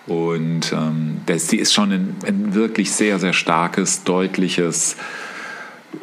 [0.06, 4.96] Und ähm, das, sie ist schon ein, ein, wirklich sehr, sehr starkes, deutliches,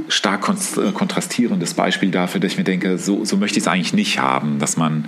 [0.08, 3.94] stark äh, kontrastierendes Beispiel dafür, dass ich mir denke, so, so möchte ich es eigentlich
[3.94, 5.06] nicht haben, dass man,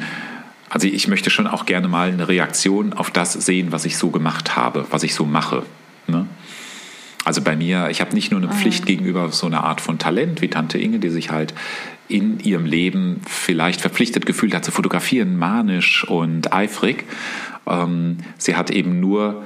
[0.70, 4.10] also ich möchte schon auch gerne mal eine Reaktion auf das sehen, was ich so
[4.10, 5.64] gemacht habe, was ich so mache.
[6.08, 6.26] Ne?
[7.26, 8.88] Also bei mir, ich habe nicht nur eine Pflicht mhm.
[8.88, 11.54] gegenüber so einer Art von Talent wie Tante Inge, die sich halt
[12.08, 17.06] in ihrem Leben vielleicht verpflichtet gefühlt hat zu fotografieren, manisch und eifrig,
[17.68, 19.46] ähm, sie hat eben nur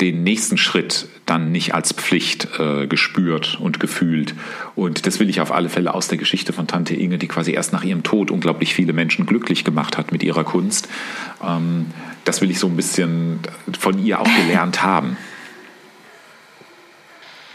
[0.00, 4.34] den nächsten Schritt dann nicht als Pflicht äh, gespürt und gefühlt.
[4.74, 7.52] Und das will ich auf alle Fälle aus der Geschichte von Tante Inge, die quasi
[7.52, 10.88] erst nach ihrem Tod unglaublich viele Menschen glücklich gemacht hat mit ihrer Kunst.
[11.42, 11.86] Ähm,
[12.24, 13.40] das will ich so ein bisschen
[13.78, 15.16] von ihr auch gelernt haben.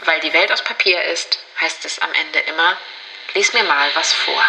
[0.06, 2.76] Weil die Welt aus Papier ist, heißt es am Ende immer,
[3.34, 4.42] lies mir mal was vor.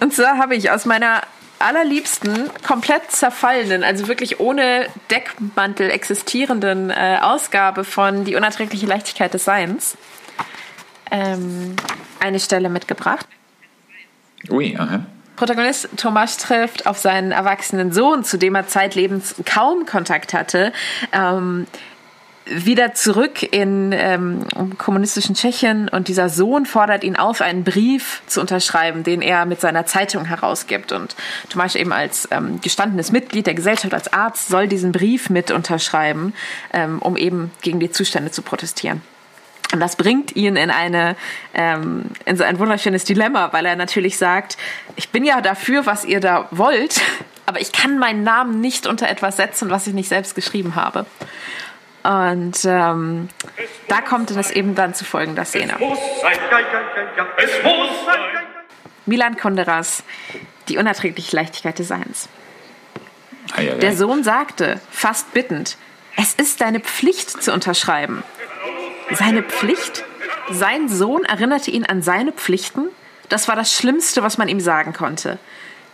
[0.00, 1.22] Und zwar habe ich aus meiner
[1.58, 9.44] allerliebsten, komplett zerfallenen, also wirklich ohne Deckmantel existierenden äh, Ausgabe von Die unerträgliche Leichtigkeit des
[9.44, 9.96] Seins
[11.10, 11.76] ähm,
[12.20, 13.26] eine Stelle mitgebracht.
[14.50, 15.06] Ui, aha.
[15.36, 20.72] Protagonist Thomas trifft auf seinen erwachsenen Sohn, zu dem er zeitlebens kaum Kontakt hatte.
[21.12, 21.66] Ähm,
[22.48, 24.46] wieder zurück in ähm,
[24.78, 29.60] kommunistischen Tschechien und dieser Sohn fordert ihn auf, einen Brief zu unterschreiben, den er mit
[29.60, 30.92] seiner Zeitung herausgibt.
[30.92, 31.16] Und
[31.48, 36.34] Tomasz eben als ähm, gestandenes Mitglied der Gesellschaft, als Arzt, soll diesen Brief mit unterschreiben,
[36.72, 39.02] ähm, um eben gegen die Zustände zu protestieren.
[39.72, 41.16] Und das bringt ihn in eine
[41.52, 44.56] ähm, in so ein wunderschönes Dilemma, weil er natürlich sagt:
[44.94, 47.00] Ich bin ja dafür, was ihr da wollt,
[47.46, 51.06] aber ich kann meinen Namen nicht unter etwas setzen, was ich nicht selbst geschrieben habe.
[52.06, 53.28] Und ähm,
[53.88, 55.74] da kommt es eben dann zu folgender Szene.
[59.06, 60.04] Milan Kunderas,
[60.68, 62.28] die unerträgliche Leichtigkeit des Seins.
[63.80, 65.76] Der Sohn sagte, fast bittend,
[66.16, 68.22] es ist deine Pflicht zu unterschreiben.
[69.12, 70.04] Seine Pflicht?
[70.50, 72.88] Sein Sohn erinnerte ihn an seine Pflichten?
[73.28, 75.38] Das war das Schlimmste, was man ihm sagen konnte.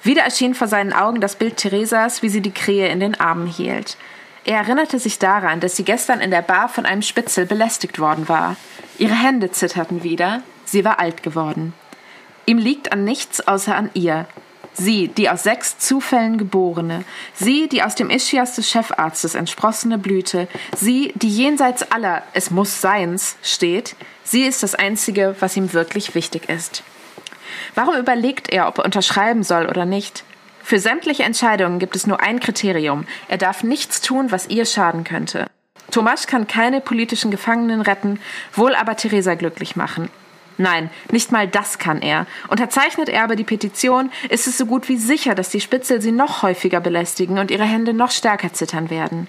[0.03, 3.47] Wieder erschien vor seinen Augen das Bild Theresas, wie sie die Krähe in den Armen
[3.47, 3.97] hielt.
[4.45, 8.29] Er erinnerte sich daran, dass sie gestern in der Bar von einem Spitzel belästigt worden
[8.29, 8.57] war.
[8.99, 11.75] Ihre Hände zitterten wieder, sie war alt geworden.
[12.45, 14.27] Ihm liegt an nichts außer an ihr.
[14.75, 20.49] Sie, die aus sechs Zufällen geborene, sie, die aus dem Ischias des Chefarztes entsprossene Blüte,
[20.75, 26.15] sie, die jenseits aller Es muss Seins steht, sie ist das Einzige, was ihm wirklich
[26.15, 26.83] wichtig ist.
[27.75, 30.25] Warum überlegt er, ob er unterschreiben soll oder nicht?
[30.63, 33.07] Für sämtliche Entscheidungen gibt es nur ein Kriterium.
[33.29, 35.47] Er darf nichts tun, was ihr schaden könnte.
[35.91, 38.19] Tomasz kann keine politischen Gefangenen retten,
[38.55, 40.09] wohl aber Theresa glücklich machen.
[40.59, 42.27] Nein, nicht mal das kann er.
[42.49, 46.13] Unterzeichnet er aber die Petition, ist es so gut wie sicher, dass die Spitzel sie
[46.13, 49.27] noch häufiger belästigen und ihre Hände noch stärker zittern werden.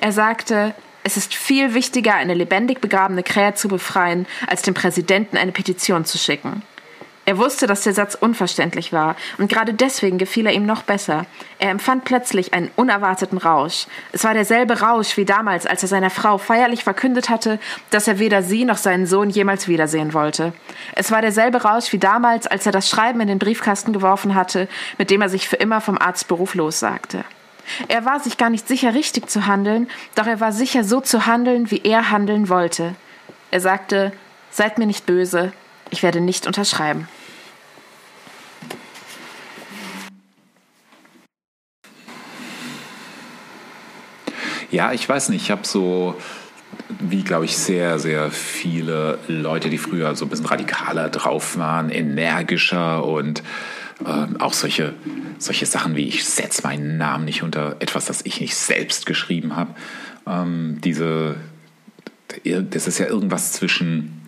[0.00, 5.36] Er sagte, es ist viel wichtiger, eine lebendig begrabene Krähe zu befreien, als dem Präsidenten
[5.36, 6.62] eine Petition zu schicken.
[7.24, 11.24] Er wusste, dass der Satz unverständlich war, und gerade deswegen gefiel er ihm noch besser.
[11.60, 13.86] Er empfand plötzlich einen unerwarteten Rausch.
[14.10, 17.60] Es war derselbe Rausch wie damals, als er seiner Frau feierlich verkündet hatte,
[17.90, 20.52] dass er weder sie noch seinen Sohn jemals wiedersehen wollte.
[20.96, 24.66] Es war derselbe Rausch wie damals, als er das Schreiben in den Briefkasten geworfen hatte,
[24.98, 27.24] mit dem er sich für immer vom Arztberuf lossagte.
[27.86, 31.26] Er war sich gar nicht sicher, richtig zu handeln, doch er war sicher, so zu
[31.26, 32.96] handeln, wie er handeln wollte.
[33.52, 34.12] Er sagte,
[34.54, 35.50] Seid mir nicht böse,
[35.92, 37.06] ich werde nicht unterschreiben.
[44.70, 45.42] Ja, ich weiß nicht.
[45.42, 46.18] Ich habe so,
[46.98, 51.90] wie glaube ich, sehr, sehr viele Leute, die früher so ein bisschen radikaler drauf waren,
[51.90, 53.42] energischer und
[54.04, 54.94] äh, auch solche,
[55.38, 59.56] solche Sachen wie ich setze meinen Namen nicht unter etwas, das ich nicht selbst geschrieben
[59.56, 59.74] habe.
[60.26, 61.36] Ähm, diese,
[62.44, 64.22] das ist ja irgendwas zwischen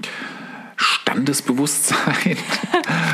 [0.76, 2.36] Standesbewusstsein,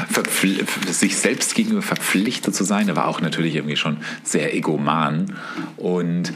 [0.90, 2.88] sich selbst gegenüber verpflichtet zu sein.
[2.88, 5.36] Er war auch natürlich irgendwie schon sehr egoman.
[5.76, 6.32] Und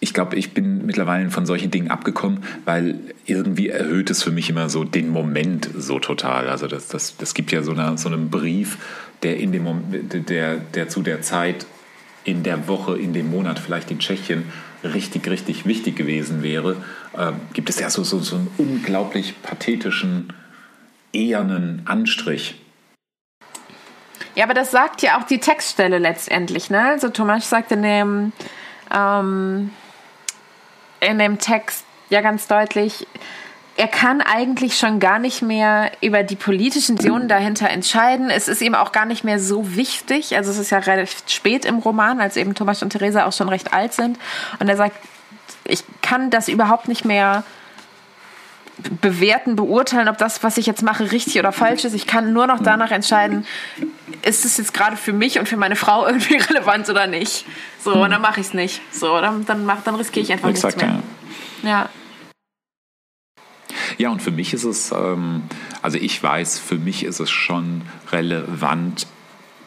[0.00, 4.48] ich glaube, ich bin mittlerweile von solchen Dingen abgekommen, weil irgendwie erhöht es für mich
[4.50, 6.48] immer so den Moment so total.
[6.48, 8.78] Also das, das, das gibt ja so, eine, so einen Brief,
[9.22, 9.66] der, in dem
[10.28, 11.66] der, der zu der Zeit
[12.24, 14.44] in der Woche, in dem Monat vielleicht in Tschechien
[14.82, 16.76] richtig, richtig wichtig gewesen wäre,
[17.16, 20.32] äh, gibt es ja so, so, so einen unglaublich pathetischen,
[21.14, 22.60] ehernen Anstrich.
[24.34, 26.82] Ja, aber das sagt ja auch die Textstelle letztendlich, ne?
[26.90, 28.32] Also Thomas sagt in dem,
[28.92, 29.70] ähm,
[31.00, 33.06] in dem Text ja ganz deutlich,
[33.76, 38.30] er kann eigentlich schon gar nicht mehr über die politischen Visionen dahinter entscheiden.
[38.30, 40.36] Es ist ihm auch gar nicht mehr so wichtig.
[40.36, 43.48] Also es ist ja relativ spät im Roman, als eben Thomas und Theresa auch schon
[43.48, 44.18] recht alt sind.
[44.60, 44.96] Und er sagt,
[45.64, 47.42] ich kann das überhaupt nicht mehr
[49.00, 51.94] bewerten, beurteilen, ob das, was ich jetzt mache, richtig oder falsch ist.
[51.94, 53.46] Ich kann nur noch danach entscheiden,
[54.22, 57.44] ist es jetzt gerade für mich und für meine Frau irgendwie relevant oder nicht.
[57.80, 58.80] So, und dann mache ich es nicht.
[58.90, 60.92] So, dann, dann, mach, dann riskiere ich einfach Exakt, nichts
[61.62, 61.70] mehr.
[61.70, 61.88] Ja.
[63.96, 65.44] Ja, und für mich ist es, ähm,
[65.82, 69.06] also ich weiß, für mich ist es schon relevant,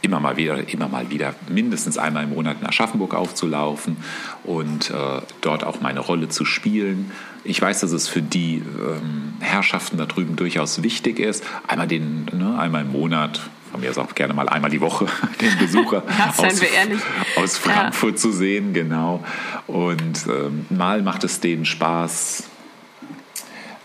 [0.02, 3.98] immer mal wieder, immer mal wieder mindestens einmal im Monat nach Aschaffenburg aufzulaufen
[4.44, 7.12] und äh, dort auch meine Rolle zu spielen.
[7.48, 12.26] Ich weiß, dass es für die ähm, Herrschaften da drüben durchaus wichtig ist, einmal den,
[12.34, 13.40] ne, einmal im Monat,
[13.72, 15.06] von mir aus auch gerne mal einmal die Woche,
[15.42, 16.62] den Besucher Ja, aus,
[17.38, 19.24] aus Frankfurt zu sehen, genau.
[19.66, 22.44] Und ähm, mal macht es denen Spaß,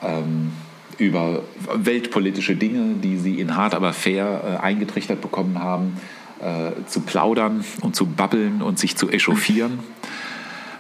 [0.03, 0.51] ähm,
[0.99, 1.43] über
[1.73, 6.01] weltpolitische Dinge, die sie in hart aber fair äh, eingetrichtert bekommen haben,
[6.41, 9.79] äh, zu plaudern und zu babbeln und sich zu echauffieren.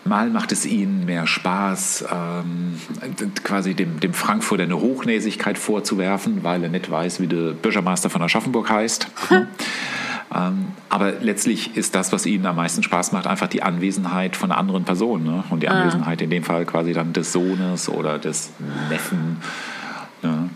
[0.04, 2.80] Mal macht es ihnen mehr Spaß, ähm,
[3.44, 8.22] quasi dem, dem Frankfurter eine Hochnäsigkeit vorzuwerfen, weil er nicht weiß, wie der Bürgermeister von
[8.22, 9.08] Aschaffenburg heißt.
[10.34, 14.50] Ähm, aber letztlich ist das, was ihnen am meisten Spaß macht, einfach die Anwesenheit von
[14.50, 15.24] einer anderen Person.
[15.24, 15.44] Ne?
[15.50, 18.50] Und die Anwesenheit in dem Fall quasi dann des Sohnes oder des
[18.88, 19.38] Neffen.
[20.22, 20.48] Ne?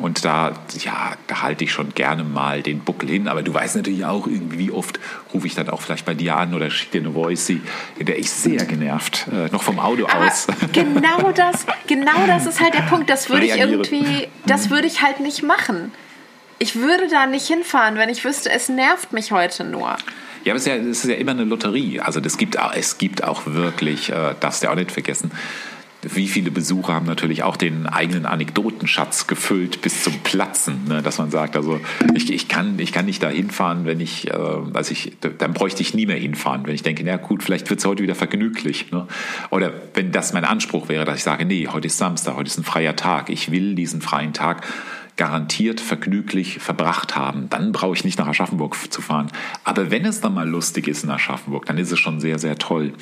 [0.00, 3.28] Und da, ja, da halte ich schon gerne mal den Buckel hin.
[3.28, 4.98] Aber du weißt natürlich auch irgendwie, wie oft
[5.32, 7.62] rufe ich dann auch vielleicht bei dir an oder schicke dir eine Voice, in
[8.00, 10.46] der ich sehr genervt, äh, noch vom Audio Aber aus.
[10.72, 13.10] genau das, genau das ist halt der Punkt.
[13.10, 15.92] Das würde ich irgendwie, das würde ich halt nicht machen.
[16.60, 19.96] Ich würde da nicht hinfahren, wenn ich wüsste, es nervt mich heute nur.
[20.44, 22.00] Ja, aber es ist ja, es ist ja immer eine Lotterie.
[22.00, 25.30] Also das gibt, es gibt auch wirklich, äh, darfst du auch nicht vergessen,
[26.02, 31.02] wie viele Besucher haben natürlich auch den eigenen Anekdotenschatz gefüllt bis zum Platzen, ne?
[31.02, 31.80] dass man sagt, also
[32.14, 34.32] ich, ich, kann, ich kann nicht da hinfahren, wenn ich, äh,
[34.72, 37.80] also ich, dann bräuchte ich nie mehr hinfahren, wenn ich denke, na gut, vielleicht wird
[37.80, 38.92] es heute wieder vergnüglich.
[38.92, 39.08] Ne?
[39.50, 42.58] Oder wenn das mein Anspruch wäre, dass ich sage, nee, heute ist Samstag, heute ist
[42.58, 44.66] ein freier Tag, ich will diesen freien Tag
[45.18, 49.30] garantiert vergnüglich verbracht haben, dann brauche ich nicht nach Aschaffenburg zu fahren.
[49.64, 52.56] Aber wenn es dann mal lustig ist in Aschaffenburg, dann ist es schon sehr, sehr
[52.56, 52.94] toll.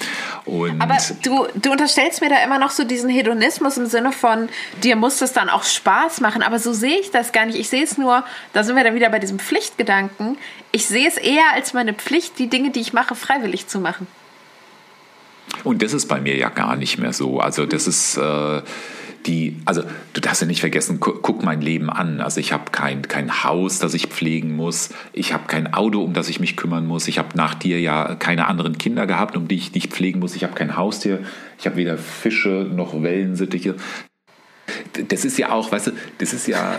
[0.47, 4.49] Und Aber du, du unterstellst mir da immer noch so diesen Hedonismus im Sinne von,
[4.83, 6.43] dir muss es dann auch Spaß machen.
[6.43, 7.59] Aber so sehe ich das gar nicht.
[7.59, 10.39] Ich sehe es nur, da sind wir dann wieder bei diesem Pflichtgedanken.
[10.73, 14.07] Ich sehe es eher als meine Pflicht, die Dinge, die ich mache, freiwillig zu machen.
[15.65, 17.41] Und das ist bei mir ja gar nicht mehr so.
[17.41, 18.63] Also das ist äh,
[19.27, 22.21] die, also du darfst ja nicht vergessen, gu guck mein Leben an.
[22.21, 24.91] Also ich habe kein, kein Haus, das ich pflegen muss.
[25.13, 27.09] Ich habe kein Auto, um das ich mich kümmern muss.
[27.09, 30.37] Ich habe nach dir ja keine anderen Kinder gehabt, um die ich dich pflegen muss.
[30.37, 31.21] Ich habe kein Haustier.
[31.59, 33.77] Ich habe weder Fische noch Wellensittiche.
[35.09, 36.79] Das ist ja auch, weißt du, das ist ja,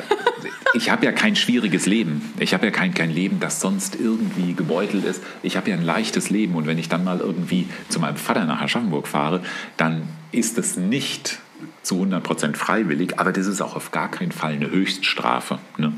[0.74, 2.22] ich habe ja kein schwieriges Leben.
[2.40, 5.22] Ich habe ja kein, kein Leben, das sonst irgendwie gebeutelt ist.
[5.44, 8.46] Ich habe ja ein leichtes Leben und wenn ich dann mal irgendwie zu meinem Vater
[8.46, 9.42] nach Aschaffenburg fahre,
[9.78, 11.40] dann ist es nicht
[11.82, 15.60] zu 100% freiwillig, aber das ist auch auf gar keinen Fall eine Höchststrafe.
[15.78, 15.94] Ne?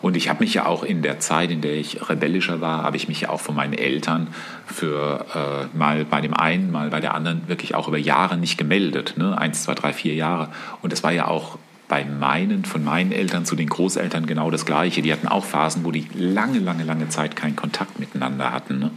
[0.00, 2.96] Und ich habe mich ja auch in der Zeit, in der ich rebellischer war, habe
[2.96, 4.28] ich mich ja auch von meinen Eltern
[4.66, 5.26] für
[5.72, 9.14] äh, mal bei dem einen, mal bei der anderen wirklich auch über Jahre nicht gemeldet.
[9.16, 9.36] Ne?
[9.36, 10.48] Eins, zwei, drei, vier Jahre.
[10.82, 14.64] Und das war ja auch bei meinen, von meinen Eltern zu den Großeltern genau das
[14.64, 15.02] Gleiche.
[15.02, 18.78] Die hatten auch Phasen, wo die lange, lange, lange Zeit keinen Kontakt miteinander hatten.
[18.78, 18.90] Ne?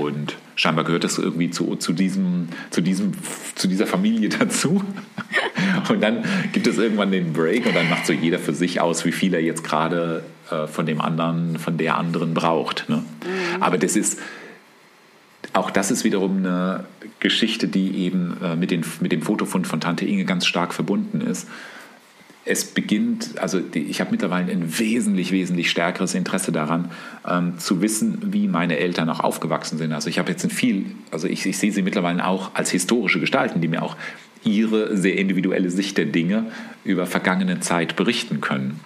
[0.00, 3.12] Und scheinbar gehört das irgendwie zu, zu, diesem, zu, diesem,
[3.54, 4.82] zu dieser Familie dazu.
[5.88, 9.04] Und dann gibt es irgendwann den Break und dann macht so jeder für sich aus,
[9.04, 12.88] wie viel er jetzt gerade äh, von dem anderen, von der anderen braucht.
[12.88, 13.04] Ne?
[13.60, 14.18] Aber das ist,
[15.52, 16.84] auch das ist wiederum eine
[17.20, 21.20] Geschichte, die eben äh, mit, den, mit dem Fotofund von Tante Inge ganz stark verbunden
[21.20, 21.46] ist.
[22.50, 26.90] Es beginnt, also ich habe mittlerweile ein wesentlich, wesentlich stärkeres Interesse daran,
[27.28, 29.92] ähm, zu wissen, wie meine Eltern auch aufgewachsen sind.
[29.92, 33.20] Also ich habe jetzt ein viel, also ich, ich sehe sie mittlerweile auch als historische
[33.20, 33.96] Gestalten, die mir auch
[34.44, 36.46] ihre sehr individuelle Sicht der Dinge
[36.84, 38.80] über vergangene Zeit berichten können.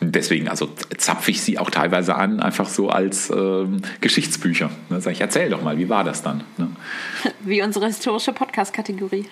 [0.00, 4.70] Deswegen, also zapfe ich sie auch teilweise an, einfach so als ähm, Geschichtsbücher.
[4.88, 6.42] Ne, sag ich, erzähl doch mal, wie war das dann?
[6.56, 6.68] Ne?
[7.40, 9.26] Wie unsere historische Podcast-Kategorie.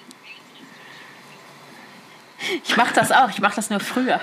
[2.65, 4.21] Ich mache das auch, ich mache das nur früher.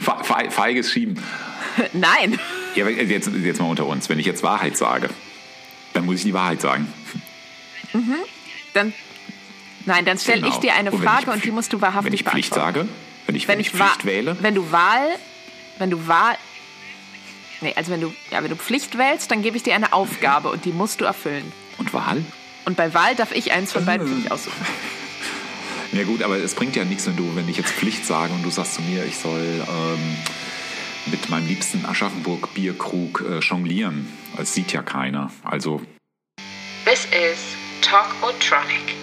[0.00, 1.18] Fe- fe- Feiges Schieben.
[1.92, 2.38] nein.
[2.74, 4.08] Ja, jetzt, jetzt mal unter uns.
[4.08, 5.08] Wenn ich jetzt Wahrheit sage,
[5.92, 6.92] dann muss ich die Wahrheit sagen.
[8.74, 8.92] Dann,
[9.86, 10.60] nein, dann stelle ich Genau.
[10.60, 12.88] dir eine Und Frage ich und die musst du wahrhaftig Wenn ich Pflicht beantworten.
[12.88, 12.94] sage,
[13.26, 15.08] wenn ich, Wenn, wenn ich, ich Pflicht wähle, Wenn du Wahl,
[15.78, 16.36] wenn du Wahl,
[17.62, 20.50] nee, also wenn du, ja, wenn du Pflicht wählst, dann gebe ich dir eine Aufgabe
[20.50, 21.50] und die musst du erfüllen.
[21.78, 22.24] und Wahl?
[22.64, 24.56] Und bei Wahl darf ich eins von beiden für dich aussuchen.
[25.94, 28.42] Ja gut, aber es bringt ja nichts, wenn du, wenn ich jetzt Pflicht sage und
[28.42, 30.16] du sagst zu mir, ich soll ähm,
[31.04, 34.08] mit meinem liebsten Aschaffenburg-Bierkrug äh, jonglieren.
[34.34, 35.30] Das sieht ja keiner.
[35.44, 35.82] Also
[36.86, 37.38] This is
[37.82, 39.01] Talk Otronic.